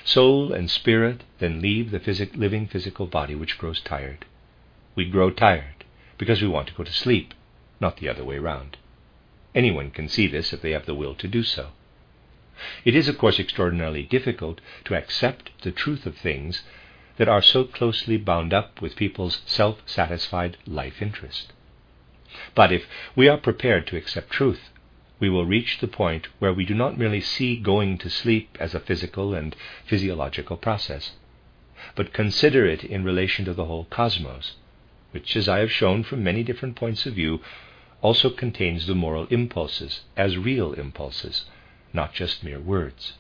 Soul 0.05 0.53
and 0.53 0.71
spirit 0.71 1.23
then 1.39 1.61
leave 1.61 1.91
the 1.91 2.01
phys- 2.01 2.37
living 2.37 2.67
physical 2.67 3.07
body 3.07 3.35
which 3.35 3.59
grows 3.59 3.81
tired. 3.81 4.25
We 4.95 5.05
grow 5.05 5.31
tired 5.31 5.76
because 6.19 6.41
we 6.41 6.49
want 6.49 6.69
to 6.69 6.75
go 6.75 6.85
to 6.85 6.93
sleep, 6.93 7.35
not 7.81 7.99
the 7.99 8.09
other 8.09 8.25
way 8.25 8.39
round. 8.39 8.77
Anyone 9.55 9.91
can 9.91 10.09
see 10.09 10.27
this 10.27 10.53
if 10.53 10.61
they 10.63 10.73
have 10.73 10.87
the 10.87 10.95
will 10.95 11.15
to 11.17 11.29
do 11.29 11.43
so. 11.43 11.71
It 12.85 12.95
is, 12.95 13.09
of 13.09 13.19
course, 13.19 13.39
extraordinarily 13.39 14.03
difficult 14.03 14.61
to 14.85 14.95
accept 14.95 15.51
the 15.63 15.71
truth 15.71 16.07
of 16.07 16.17
things 16.17 16.63
that 17.17 17.29
are 17.29 17.43
so 17.43 17.65
closely 17.65 18.17
bound 18.17 18.53
up 18.53 18.81
with 18.81 18.97
people's 18.97 19.43
self 19.47 19.83
satisfied 19.87 20.57
life 20.67 21.03
interest. 21.03 21.53
But 22.55 22.73
if 22.73 22.87
we 23.15 23.29
are 23.29 23.39
prepared 23.39 23.87
to 23.89 23.97
accept 23.97 24.31
truth, 24.31 24.71
we 25.19 25.31
will 25.31 25.47
reach 25.47 25.79
the 25.79 25.89
point 25.89 26.29
where 26.39 26.53
we 26.53 26.65
do 26.65 26.75
not 26.75 26.99
merely 26.99 27.21
see 27.21 27.57
going 27.57 27.97
to 27.99 28.11
sleep 28.11 28.57
as 28.61 28.75
a 28.75 28.81
physical 28.81 29.35
and 29.35 29.57
physiological 29.87 30.57
process, 30.57 31.13
but 31.95 32.13
consider 32.13 32.67
it 32.67 32.85
in 32.85 33.05
relation 33.05 33.45
to 33.47 33.55
the 33.55 33.65
whole 33.65 33.87
cosmos, 33.87 34.57
which, 35.13 35.37
as 35.37 35.49
I 35.49 35.59
have 35.59 35.73
shown 35.73 36.03
from 36.03 36.25
many 36.25 36.43
different 36.43 36.77
points 36.77 37.07
of 37.07 37.15
view, 37.15 37.41
also 38.03 38.31
contains 38.31 38.87
the 38.87 38.95
moral 38.95 39.27
impulses 39.31 40.03
as 40.17 40.37
real 40.37 40.73
impulses, 40.73 41.47
not 41.93 42.13
just 42.13 42.45
mere 42.45 42.61
words. 42.61 43.15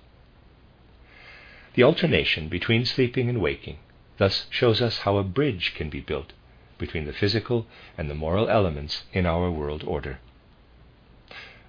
The 1.74 1.82
alternation 1.82 2.48
between 2.48 2.84
sleeping 2.84 3.28
and 3.28 3.40
waking 3.40 3.78
thus 4.18 4.46
shows 4.50 4.80
us 4.80 4.98
how 5.00 5.16
a 5.16 5.24
bridge 5.24 5.74
can 5.74 5.90
be 5.90 6.00
built 6.00 6.32
between 6.78 7.04
the 7.04 7.12
physical 7.12 7.66
and 7.96 8.08
the 8.08 8.14
moral 8.14 8.48
elements 8.48 9.04
in 9.12 9.26
our 9.26 9.50
world 9.50 9.82
order. 9.84 10.18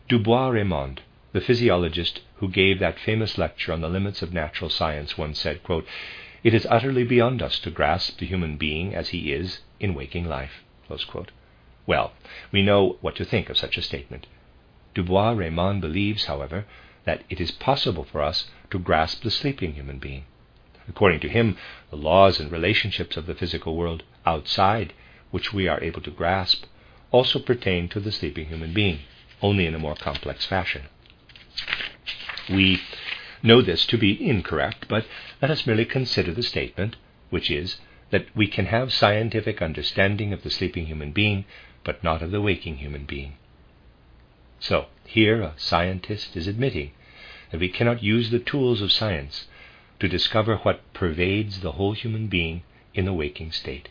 Du 0.07 0.19
Bois-Reymond, 0.19 0.99
the 1.33 1.41
physiologist 1.41 2.21
who 2.37 2.47
gave 2.49 2.79
that 2.79 2.99
famous 2.99 3.37
lecture 3.37 3.73
on 3.73 3.81
the 3.81 3.89
limits 3.89 4.21
of 4.21 4.33
natural 4.33 4.69
science, 4.69 5.17
once 5.17 5.39
said, 5.39 5.63
quote, 5.63 5.85
It 6.43 6.53
is 6.53 6.67
utterly 6.69 7.03
beyond 7.03 7.41
us 7.41 7.59
to 7.59 7.71
grasp 7.71 8.19
the 8.19 8.25
human 8.25 8.57
being 8.57 8.95
as 8.95 9.09
he 9.09 9.33
is 9.33 9.59
in 9.79 9.93
waking 9.93 10.25
life. 10.25 10.63
Well, 11.85 12.13
we 12.51 12.61
know 12.61 12.97
what 13.01 13.15
to 13.17 13.25
think 13.25 13.49
of 13.49 13.57
such 13.57 13.77
a 13.77 13.81
statement. 13.81 14.27
Du 14.93 15.03
Bois-Reymond 15.03 15.81
believes, 15.81 16.25
however, 16.25 16.65
that 17.05 17.23
it 17.29 17.39
is 17.39 17.51
possible 17.51 18.03
for 18.03 18.21
us 18.21 18.47
to 18.71 18.79
grasp 18.79 19.23
the 19.23 19.31
sleeping 19.31 19.73
human 19.73 19.99
being. 19.99 20.25
According 20.89 21.19
to 21.21 21.29
him, 21.29 21.57
the 21.89 21.97
laws 21.97 22.39
and 22.39 22.51
relationships 22.51 23.17
of 23.17 23.25
the 23.25 23.35
physical 23.35 23.75
world 23.75 24.03
outside, 24.25 24.93
which 25.31 25.53
we 25.53 25.67
are 25.67 25.83
able 25.83 26.01
to 26.01 26.11
grasp, 26.11 26.65
also 27.11 27.39
pertain 27.39 27.87
to 27.89 27.99
the 27.99 28.11
sleeping 28.11 28.47
human 28.47 28.73
being 28.73 28.99
only 29.41 29.65
in 29.65 29.75
a 29.75 29.79
more 29.79 29.95
complex 29.95 30.45
fashion. 30.45 30.83
We 32.49 32.81
know 33.43 33.61
this 33.61 33.85
to 33.87 33.97
be 33.97 34.29
incorrect, 34.29 34.87
but 34.87 35.05
let 35.41 35.51
us 35.51 35.67
merely 35.67 35.85
consider 35.85 36.33
the 36.33 36.43
statement, 36.43 36.95
which 37.29 37.51
is 37.51 37.77
that 38.09 38.25
we 38.35 38.47
can 38.47 38.67
have 38.67 38.93
scientific 38.93 39.61
understanding 39.61 40.33
of 40.33 40.43
the 40.43 40.49
sleeping 40.49 40.85
human 40.85 41.11
being, 41.11 41.45
but 41.83 42.03
not 42.03 42.21
of 42.21 42.31
the 42.31 42.41
waking 42.41 42.77
human 42.77 43.05
being. 43.05 43.33
So, 44.59 44.87
here 45.05 45.41
a 45.41 45.53
scientist 45.57 46.35
is 46.35 46.47
admitting 46.47 46.91
that 47.51 47.59
we 47.59 47.69
cannot 47.69 48.03
use 48.03 48.29
the 48.29 48.39
tools 48.39 48.81
of 48.81 48.91
science 48.91 49.47
to 49.99 50.07
discover 50.07 50.57
what 50.57 50.93
pervades 50.93 51.61
the 51.61 51.73
whole 51.73 51.93
human 51.93 52.27
being 52.27 52.63
in 52.93 53.05
the 53.05 53.13
waking 53.13 53.51
state, 53.51 53.89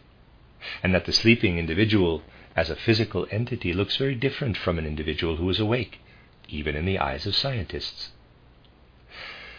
and 0.82 0.94
that 0.94 1.04
the 1.04 1.12
sleeping 1.12 1.58
individual 1.58 2.22
as 2.54 2.70
a 2.70 2.76
physical 2.76 3.26
entity 3.30 3.72
looks 3.72 3.96
very 3.96 4.14
different 4.14 4.56
from 4.56 4.78
an 4.78 4.86
individual 4.86 5.36
who 5.36 5.48
is 5.50 5.60
awake, 5.60 6.00
even 6.48 6.74
in 6.74 6.84
the 6.84 6.98
eyes 6.98 7.26
of 7.26 7.36
scientists. 7.36 8.10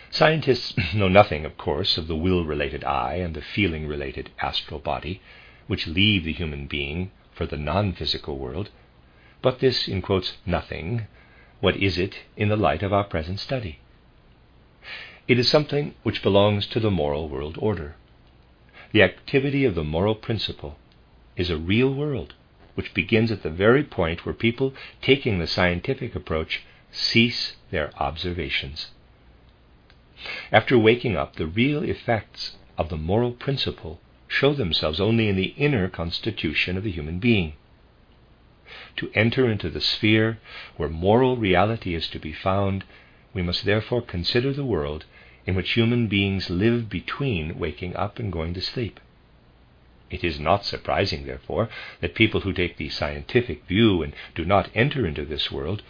Scientists 0.09 0.73
know 0.93 1.09
nothing, 1.09 1.45
of 1.45 1.57
course, 1.57 1.97
of 1.97 2.07
the 2.07 2.15
will 2.15 2.45
related 2.45 2.83
I 2.83 3.15
and 3.15 3.33
the 3.33 3.41
feeling 3.41 3.87
related 3.87 4.29
astral 4.39 4.79
body, 4.79 5.21
which 5.67 5.85
leave 5.85 6.23
the 6.23 6.33
human 6.33 6.65
being 6.65 7.11
for 7.33 7.45
the 7.45 7.57
non 7.57 7.93
physical 7.93 8.37
world, 8.37 8.69
but 9.41 9.59
this, 9.59 9.87
in 9.87 10.01
quotes, 10.01 10.37
nothing, 10.45 11.07
what 11.59 11.75
is 11.75 11.97
it 11.97 12.19
in 12.35 12.49
the 12.49 12.55
light 12.55 12.83
of 12.83 12.93
our 12.93 13.03
present 13.03 13.39
study? 13.39 13.79
It 15.27 15.37
is 15.37 15.49
something 15.49 15.93
which 16.03 16.23
belongs 16.23 16.67
to 16.67 16.79
the 16.79 16.89
moral 16.89 17.27
world 17.27 17.57
order. 17.59 17.95
The 18.93 19.03
activity 19.03 19.65
of 19.65 19.75
the 19.75 19.83
moral 19.83 20.15
principle 20.15 20.77
is 21.35 21.49
a 21.49 21.57
real 21.57 21.93
world 21.93 22.33
which 22.75 22.93
begins 22.93 23.31
at 23.31 23.43
the 23.43 23.49
very 23.49 23.83
point 23.83 24.25
where 24.25 24.35
people 24.35 24.73
taking 25.01 25.39
the 25.39 25.47
scientific 25.47 26.15
approach 26.15 26.61
cease 26.91 27.57
their 27.71 27.91
observations. 27.97 28.91
After 30.51 30.79
waking 30.79 31.15
up, 31.15 31.35
the 31.35 31.45
real 31.45 31.83
effects 31.83 32.57
of 32.75 32.89
the 32.89 32.97
moral 32.97 33.33
principle 33.33 34.01
show 34.27 34.51
themselves 34.51 34.99
only 34.99 35.29
in 35.29 35.35
the 35.35 35.53
inner 35.57 35.87
constitution 35.87 36.75
of 36.75 36.83
the 36.83 36.89
human 36.89 37.19
being. 37.19 37.53
To 38.95 39.11
enter 39.13 39.47
into 39.47 39.69
the 39.69 39.79
sphere 39.79 40.39
where 40.75 40.89
moral 40.89 41.37
reality 41.37 41.93
is 41.93 42.07
to 42.09 42.17
be 42.17 42.33
found, 42.33 42.83
we 43.31 43.43
must 43.43 43.63
therefore 43.63 44.01
consider 44.01 44.51
the 44.51 44.65
world 44.65 45.05
in 45.45 45.53
which 45.53 45.73
human 45.73 46.07
beings 46.07 46.49
live 46.49 46.89
between 46.89 47.59
waking 47.59 47.95
up 47.95 48.17
and 48.17 48.31
going 48.33 48.55
to 48.55 48.61
sleep. 48.61 48.99
It 50.09 50.23
is 50.23 50.39
not 50.39 50.65
surprising, 50.65 51.27
therefore, 51.27 51.69
that 52.01 52.15
people 52.15 52.41
who 52.41 52.53
take 52.53 52.77
the 52.77 52.89
scientific 52.89 53.65
view 53.67 54.01
and 54.01 54.13
do 54.33 54.45
not 54.45 54.71
enter 54.73 55.05
into 55.05 55.25
this 55.25 55.51
world 55.51 55.83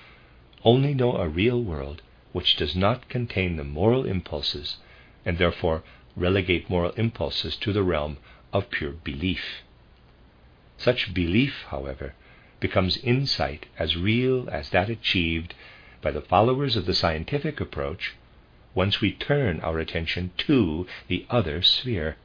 only 0.65 0.93
know 0.93 1.15
a 1.15 1.29
real 1.29 1.63
world 1.63 2.01
which 2.37 2.55
does 2.55 2.75
not 2.75 3.09
contain 3.09 3.55
the 3.55 3.63
moral 3.63 4.05
impulses 4.05 4.77
and 5.25 5.39
therefore 5.39 5.81
relegate 6.15 6.69
moral 6.69 6.91
impulses 6.91 7.55
to 7.55 7.73
the 7.73 7.81
realm 7.81 8.15
of 8.53 8.69
pure 8.69 8.91
belief. 8.91 9.63
Such 10.77 11.15
belief, 11.15 11.63
however, 11.69 12.13
becomes 12.59 12.97
insight 12.97 13.65
as 13.79 13.97
real 13.97 14.47
as 14.51 14.69
that 14.69 14.87
achieved 14.87 15.55
by 15.99 16.11
the 16.11 16.21
followers 16.21 16.75
of 16.75 16.85
the 16.85 16.93
scientific 16.93 17.59
approach 17.59 18.13
once 18.75 19.01
we 19.01 19.11
turn 19.11 19.59
our 19.61 19.79
attention 19.79 20.29
to 20.37 20.85
the 21.07 21.25
other 21.31 21.63
sphere. 21.63 22.17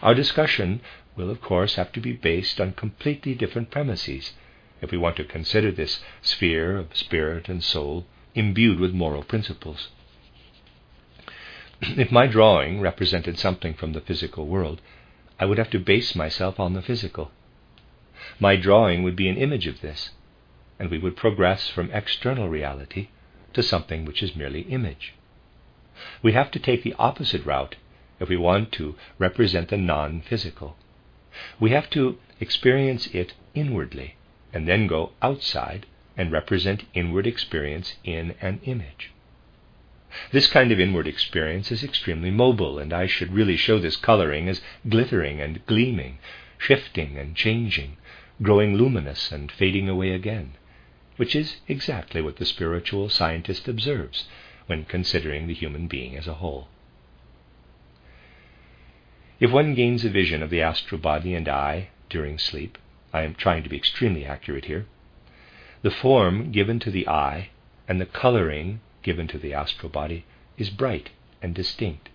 Our 0.00 0.14
discussion 0.14 0.80
will, 1.14 1.28
of 1.28 1.42
course, 1.42 1.74
have 1.74 1.92
to 1.92 2.00
be 2.00 2.12
based 2.14 2.58
on 2.58 2.72
completely 2.72 3.34
different 3.34 3.70
premises 3.70 4.32
if 4.80 4.90
we 4.90 4.96
want 4.96 5.16
to 5.16 5.24
consider 5.24 5.70
this 5.70 6.02
sphere 6.22 6.78
of 6.78 6.96
spirit 6.96 7.50
and 7.50 7.62
soul 7.62 8.06
imbued 8.34 8.80
with 8.80 8.92
moral 8.92 9.22
principles. 9.22 9.88
If 11.82 12.10
my 12.10 12.26
drawing 12.26 12.80
represented 12.80 13.38
something 13.38 13.74
from 13.74 13.92
the 13.92 14.00
physical 14.00 14.46
world, 14.46 14.80
I 15.38 15.44
would 15.44 15.58
have 15.58 15.70
to 15.70 15.78
base 15.78 16.14
myself 16.14 16.58
on 16.58 16.74
the 16.74 16.82
physical. 16.82 17.30
My 18.38 18.56
drawing 18.56 19.02
would 19.02 19.16
be 19.16 19.28
an 19.28 19.36
image 19.36 19.66
of 19.66 19.80
this, 19.80 20.10
and 20.78 20.90
we 20.90 20.98
would 20.98 21.16
progress 21.16 21.68
from 21.68 21.90
external 21.90 22.48
reality 22.48 23.08
to 23.52 23.62
something 23.62 24.04
which 24.04 24.22
is 24.22 24.36
merely 24.36 24.62
image. 24.62 25.14
We 26.22 26.32
have 26.32 26.50
to 26.52 26.58
take 26.58 26.82
the 26.82 26.94
opposite 26.98 27.44
route 27.44 27.76
if 28.18 28.28
we 28.28 28.36
want 28.36 28.72
to 28.72 28.96
represent 29.18 29.68
the 29.68 29.76
non 29.76 30.20
physical. 30.20 30.76
We 31.60 31.70
have 31.70 31.90
to 31.90 32.18
experience 32.40 33.06
it 33.08 33.34
inwardly 33.54 34.16
and 34.52 34.66
then 34.66 34.86
go 34.86 35.12
outside 35.20 35.86
and 36.16 36.30
represent 36.30 36.84
inward 36.94 37.26
experience 37.26 37.94
in 38.04 38.34
an 38.40 38.60
image. 38.64 39.10
This 40.30 40.46
kind 40.46 40.70
of 40.70 40.78
inward 40.78 41.08
experience 41.08 41.72
is 41.72 41.82
extremely 41.82 42.30
mobile, 42.30 42.78
and 42.78 42.92
I 42.92 43.06
should 43.06 43.32
really 43.32 43.56
show 43.56 43.78
this 43.80 43.96
coloring 43.96 44.48
as 44.48 44.60
glittering 44.88 45.40
and 45.40 45.64
gleaming, 45.66 46.18
shifting 46.56 47.18
and 47.18 47.34
changing, 47.34 47.96
growing 48.40 48.76
luminous 48.76 49.32
and 49.32 49.50
fading 49.50 49.88
away 49.88 50.10
again, 50.10 50.54
which 51.16 51.34
is 51.34 51.60
exactly 51.66 52.20
what 52.20 52.36
the 52.36 52.44
spiritual 52.44 53.08
scientist 53.08 53.66
observes 53.66 54.28
when 54.66 54.84
considering 54.84 55.46
the 55.46 55.54
human 55.54 55.88
being 55.88 56.16
as 56.16 56.28
a 56.28 56.34
whole. 56.34 56.68
If 59.40 59.50
one 59.50 59.74
gains 59.74 60.04
a 60.04 60.10
vision 60.10 60.42
of 60.42 60.50
the 60.50 60.62
astral 60.62 61.00
body 61.00 61.34
and 61.34 61.48
I 61.48 61.88
during 62.08 62.38
sleep, 62.38 62.78
I 63.12 63.22
am 63.22 63.34
trying 63.34 63.64
to 63.64 63.68
be 63.68 63.76
extremely 63.76 64.24
accurate 64.24 64.66
here, 64.66 64.86
the 65.84 65.90
form 65.90 66.50
given 66.50 66.78
to 66.80 66.90
the 66.90 67.06
I 67.06 67.50
and 67.86 68.00
the 68.00 68.06
coloring 68.06 68.80
given 69.02 69.28
to 69.28 69.38
the 69.38 69.52
astral 69.52 69.90
body 69.90 70.24
is 70.56 70.70
bright 70.70 71.10
and 71.42 71.54
distinct. 71.54 72.08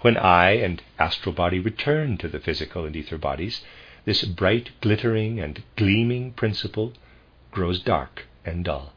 When 0.00 0.16
I 0.16 0.52
and 0.52 0.80
astral 0.96 1.34
body 1.34 1.58
return 1.58 2.16
to 2.18 2.28
the 2.28 2.38
physical 2.38 2.84
and 2.86 2.94
ether 2.94 3.18
bodies, 3.18 3.64
this 4.04 4.22
bright, 4.22 4.70
glittering, 4.80 5.40
and 5.40 5.64
gleaming 5.74 6.30
principle 6.34 6.92
grows 7.50 7.82
dark 7.82 8.26
and 8.44 8.64
dull. 8.64 8.92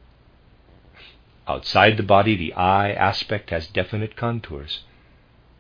Outside 1.47 1.97
the 1.97 2.03
body, 2.03 2.35
the 2.35 2.53
I 2.53 2.91
aspect 2.91 3.49
has 3.49 3.65
definite 3.65 4.15
contours. 4.15 4.83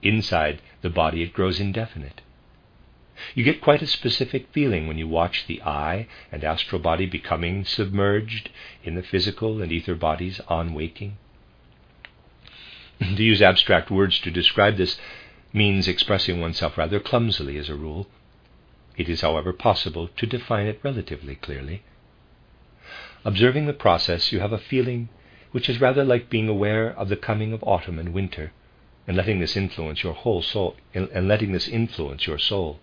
Inside 0.03 0.61
the 0.83 0.91
body, 0.91 1.23
it 1.23 1.33
grows 1.33 1.59
indefinite. 1.59 2.21
You 3.33 3.43
get 3.43 3.61
quite 3.61 3.81
a 3.81 3.87
specific 3.87 4.47
feeling 4.51 4.87
when 4.87 4.97
you 4.97 5.07
watch 5.07 5.47
the 5.47 5.61
I 5.61 6.07
and 6.31 6.43
astral 6.43 6.81
body 6.81 7.05
becoming 7.05 7.65
submerged 7.65 8.49
in 8.83 8.95
the 8.95 9.03
physical 9.03 9.61
and 9.61 9.71
ether 9.71 9.95
bodies 9.95 10.39
on 10.47 10.73
waking. 10.73 11.17
to 12.99 13.23
use 13.23 13.41
abstract 13.41 13.89
words 13.89 14.19
to 14.19 14.31
describe 14.31 14.77
this 14.77 14.99
means 15.53 15.87
expressing 15.87 16.41
oneself 16.41 16.77
rather 16.77 16.99
clumsily 16.99 17.57
as 17.57 17.69
a 17.69 17.75
rule. 17.75 18.07
It 18.97 19.09
is, 19.09 19.21
however, 19.21 19.53
possible 19.53 20.09
to 20.17 20.25
define 20.25 20.67
it 20.67 20.79
relatively 20.83 21.35
clearly. 21.35 21.83
Observing 23.23 23.65
the 23.65 23.73
process, 23.73 24.31
you 24.31 24.39
have 24.39 24.53
a 24.53 24.57
feeling 24.57 25.09
which 25.51 25.69
is 25.69 25.81
rather 25.81 26.03
like 26.03 26.29
being 26.29 26.47
aware 26.47 26.91
of 26.91 27.09
the 27.09 27.15
coming 27.15 27.53
of 27.53 27.63
autumn 27.63 27.99
and 27.99 28.13
winter 28.13 28.51
and 29.07 29.15
letting 29.15 29.39
this 29.39 29.55
influence 29.55 30.03
your 30.03 30.13
whole 30.13 30.41
soul 30.41 30.75
and 30.93 31.27
letting 31.27 31.51
this 31.51 31.67
influence 31.67 32.27
your 32.27 32.37
soul. 32.37 32.79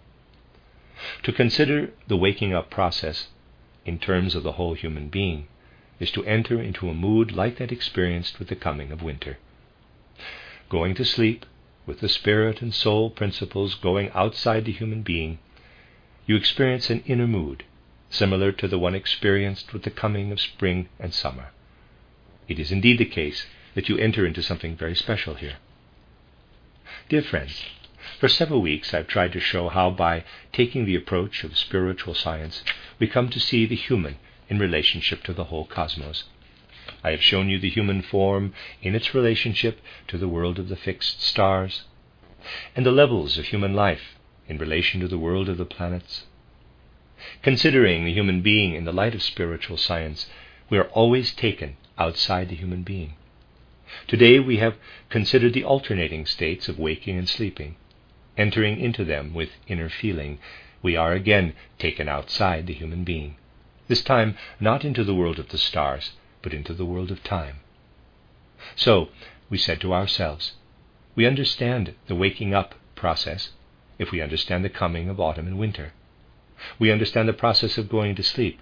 To 1.24 1.32
consider 1.32 1.90
the 2.06 2.16
waking 2.16 2.54
up 2.54 2.70
process 2.70 3.28
in 3.84 3.98
terms 3.98 4.34
of 4.34 4.42
the 4.42 4.52
whole 4.52 4.74
human 4.74 5.08
being, 5.08 5.48
is 6.00 6.10
to 6.12 6.24
enter 6.24 6.60
into 6.60 6.88
a 6.88 6.94
mood 6.94 7.32
like 7.32 7.58
that 7.58 7.72
experienced 7.72 8.38
with 8.38 8.48
the 8.48 8.56
coming 8.56 8.90
of 8.90 9.02
winter. 9.02 9.38
Going 10.68 10.94
to 10.94 11.04
sleep, 11.04 11.46
with 11.86 12.00
the 12.00 12.08
spirit 12.08 12.62
and 12.62 12.72
soul 12.72 13.10
principles 13.10 13.74
going 13.74 14.10
outside 14.10 14.64
the 14.64 14.72
human 14.72 15.02
being, 15.02 15.38
you 16.26 16.36
experience 16.36 16.88
an 16.90 17.02
inner 17.06 17.26
mood, 17.26 17.64
similar 18.08 18.52
to 18.52 18.66
the 18.66 18.78
one 18.78 18.94
experienced 18.94 19.72
with 19.72 19.82
the 19.82 19.90
coming 19.90 20.32
of 20.32 20.40
spring 20.40 20.88
and 20.98 21.12
summer. 21.12 21.48
It 22.48 22.58
is 22.58 22.72
indeed 22.72 22.98
the 22.98 23.04
case 23.04 23.46
that 23.74 23.88
you 23.88 23.98
enter 23.98 24.26
into 24.26 24.42
something 24.42 24.76
very 24.76 24.94
special 24.94 25.34
here. 25.34 25.56
Dear 27.08 27.22
friends, 27.22 27.62
for 28.24 28.28
several 28.30 28.62
weeks 28.62 28.94
I've 28.94 29.06
tried 29.06 29.34
to 29.34 29.38
show 29.38 29.68
how, 29.68 29.90
by 29.90 30.24
taking 30.50 30.86
the 30.86 30.94
approach 30.94 31.44
of 31.44 31.58
spiritual 31.58 32.14
science, 32.14 32.64
we 32.98 33.06
come 33.06 33.28
to 33.28 33.38
see 33.38 33.66
the 33.66 33.76
human 33.76 34.16
in 34.48 34.58
relationship 34.58 35.22
to 35.24 35.34
the 35.34 35.44
whole 35.44 35.66
cosmos. 35.66 36.24
I 37.02 37.10
have 37.10 37.20
shown 37.20 37.50
you 37.50 37.58
the 37.58 37.68
human 37.68 38.00
form 38.00 38.54
in 38.80 38.94
its 38.94 39.14
relationship 39.14 39.78
to 40.08 40.16
the 40.16 40.26
world 40.26 40.58
of 40.58 40.70
the 40.70 40.76
fixed 40.76 41.20
stars, 41.20 41.82
and 42.74 42.86
the 42.86 42.92
levels 42.92 43.36
of 43.36 43.44
human 43.44 43.74
life 43.74 44.16
in 44.48 44.56
relation 44.56 45.00
to 45.00 45.08
the 45.08 45.18
world 45.18 45.50
of 45.50 45.58
the 45.58 45.66
planets. 45.66 46.24
Considering 47.42 48.06
the 48.06 48.14
human 48.14 48.40
being 48.40 48.74
in 48.74 48.86
the 48.86 48.92
light 48.92 49.14
of 49.14 49.22
spiritual 49.22 49.76
science, 49.76 50.30
we 50.70 50.78
are 50.78 50.88
always 50.94 51.34
taken 51.34 51.76
outside 51.98 52.48
the 52.48 52.56
human 52.56 52.84
being. 52.84 53.16
Today 54.08 54.38
we 54.40 54.56
have 54.56 54.76
considered 55.10 55.52
the 55.52 55.64
alternating 55.64 56.24
states 56.24 56.70
of 56.70 56.78
waking 56.78 57.18
and 57.18 57.28
sleeping. 57.28 57.76
Entering 58.36 58.80
into 58.80 59.04
them 59.04 59.32
with 59.32 59.50
inner 59.68 59.88
feeling, 59.88 60.38
we 60.82 60.96
are 60.96 61.12
again 61.12 61.54
taken 61.78 62.08
outside 62.08 62.66
the 62.66 62.74
human 62.74 63.04
being, 63.04 63.36
this 63.88 64.02
time 64.02 64.36
not 64.58 64.84
into 64.84 65.04
the 65.04 65.14
world 65.14 65.38
of 65.38 65.50
the 65.50 65.58
stars, 65.58 66.12
but 66.42 66.52
into 66.52 66.74
the 66.74 66.84
world 66.84 67.10
of 67.10 67.22
time. 67.22 67.60
So, 68.74 69.08
we 69.48 69.58
said 69.58 69.80
to 69.82 69.94
ourselves, 69.94 70.52
we 71.14 71.26
understand 71.26 71.94
the 72.06 72.14
waking 72.14 72.54
up 72.54 72.74
process 72.96 73.50
if 73.98 74.10
we 74.10 74.20
understand 74.20 74.64
the 74.64 74.68
coming 74.68 75.08
of 75.08 75.20
autumn 75.20 75.46
and 75.46 75.58
winter. 75.58 75.92
We 76.78 76.90
understand 76.90 77.28
the 77.28 77.32
process 77.32 77.78
of 77.78 77.88
going 77.88 78.14
to 78.16 78.22
sleep 78.22 78.58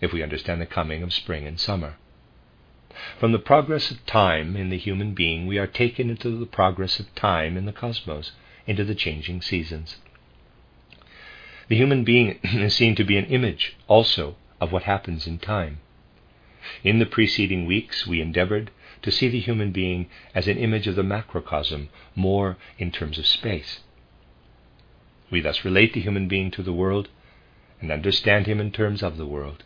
if 0.00 0.12
we 0.12 0.22
understand 0.22 0.60
the 0.60 0.66
coming 0.66 1.02
of 1.02 1.12
spring 1.12 1.46
and 1.46 1.58
summer. 1.58 1.94
From 3.18 3.32
the 3.32 3.38
progress 3.38 3.90
of 3.90 4.04
time 4.06 4.56
in 4.56 4.70
the 4.70 4.78
human 4.78 5.14
being, 5.14 5.46
we 5.46 5.58
are 5.58 5.66
taken 5.66 6.10
into 6.10 6.38
the 6.38 6.46
progress 6.46 6.98
of 7.00 7.14
time 7.14 7.56
in 7.56 7.64
the 7.64 7.72
cosmos, 7.72 8.32
into 8.66 8.84
the 8.84 8.94
changing 8.94 9.42
seasons. 9.42 9.96
The 11.68 11.76
human 11.76 12.04
being 12.04 12.38
is 12.42 12.74
seen 12.74 12.94
to 12.96 13.04
be 13.04 13.16
an 13.16 13.26
image 13.26 13.76
also 13.88 14.36
of 14.60 14.72
what 14.72 14.84
happens 14.84 15.26
in 15.26 15.38
time. 15.38 15.80
In 16.82 16.98
the 16.98 17.06
preceding 17.06 17.66
weeks, 17.66 18.06
we 18.06 18.20
endeavored 18.20 18.70
to 19.02 19.12
see 19.12 19.28
the 19.28 19.40
human 19.40 19.70
being 19.72 20.08
as 20.34 20.48
an 20.48 20.58
image 20.58 20.86
of 20.86 20.96
the 20.96 21.02
macrocosm, 21.02 21.88
more 22.14 22.56
in 22.78 22.90
terms 22.90 23.18
of 23.18 23.26
space. 23.26 23.80
We 25.30 25.40
thus 25.40 25.64
relate 25.64 25.92
the 25.92 26.00
human 26.00 26.28
being 26.28 26.50
to 26.52 26.62
the 26.62 26.72
world 26.72 27.08
and 27.80 27.90
understand 27.90 28.46
him 28.46 28.60
in 28.60 28.70
terms 28.72 29.02
of 29.02 29.16
the 29.16 29.26
world. 29.26 29.64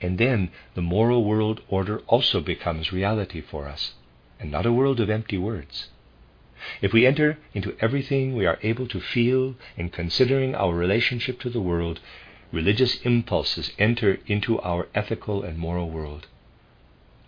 And 0.00 0.18
then 0.18 0.50
the 0.74 0.82
moral 0.82 1.24
world 1.24 1.62
order 1.68 2.00
also 2.06 2.40
becomes 2.40 2.92
reality 2.92 3.40
for 3.40 3.66
us, 3.66 3.94
and 4.38 4.50
not 4.50 4.66
a 4.66 4.72
world 4.72 5.00
of 5.00 5.08
empty 5.08 5.38
words. 5.38 5.88
If 6.82 6.92
we 6.92 7.06
enter 7.06 7.38
into 7.54 7.76
everything 7.80 8.34
we 8.34 8.46
are 8.46 8.58
able 8.62 8.86
to 8.88 9.00
feel 9.00 9.54
in 9.76 9.90
considering 9.90 10.54
our 10.54 10.74
relationship 10.74 11.40
to 11.40 11.50
the 11.50 11.60
world, 11.60 12.00
religious 12.52 12.96
impulses 13.02 13.72
enter 13.78 14.18
into 14.26 14.60
our 14.60 14.88
ethical 14.94 15.42
and 15.42 15.58
moral 15.58 15.90
world. 15.90 16.26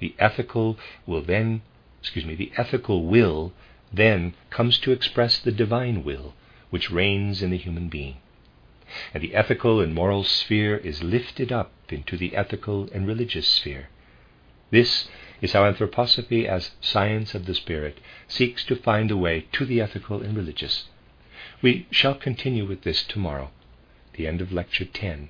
The 0.00 0.14
ethical 0.18 0.78
will 1.06 1.22
then, 1.22 1.62
excuse 2.00 2.24
me, 2.24 2.34
the 2.34 2.52
ethical 2.56 3.06
will 3.06 3.52
then 3.92 4.34
comes 4.50 4.78
to 4.78 4.90
express 4.90 5.38
the 5.38 5.52
divine 5.52 6.02
will 6.02 6.34
which 6.70 6.90
reigns 6.90 7.42
in 7.42 7.50
the 7.50 7.58
human 7.58 7.88
being. 7.88 8.16
And 9.14 9.22
the 9.22 9.34
ethical 9.34 9.80
and 9.80 9.94
moral 9.94 10.24
sphere 10.24 10.76
is 10.76 11.02
lifted 11.02 11.52
up 11.52 11.72
into 11.88 12.16
the 12.16 12.34
ethical 12.34 12.88
and 12.92 13.06
religious 13.06 13.46
sphere. 13.46 13.88
This 14.70 15.08
is 15.42 15.52
how 15.52 15.64
anthroposophy, 15.64 16.46
as 16.46 16.70
science 16.80 17.34
of 17.34 17.44
the 17.44 17.54
spirit, 17.54 17.98
seeks 18.28 18.64
to 18.64 18.76
find 18.76 19.10
a 19.10 19.16
way 19.16 19.46
to 19.52 19.66
the 19.66 19.80
ethical 19.80 20.22
and 20.22 20.36
religious. 20.36 20.84
We 21.60 21.86
shall 21.90 22.14
continue 22.14 22.64
with 22.64 22.82
this 22.82 23.02
tomorrow, 23.02 23.50
the 24.14 24.26
end 24.26 24.40
of 24.40 24.52
Lecture 24.52 24.86
10. 24.86 25.28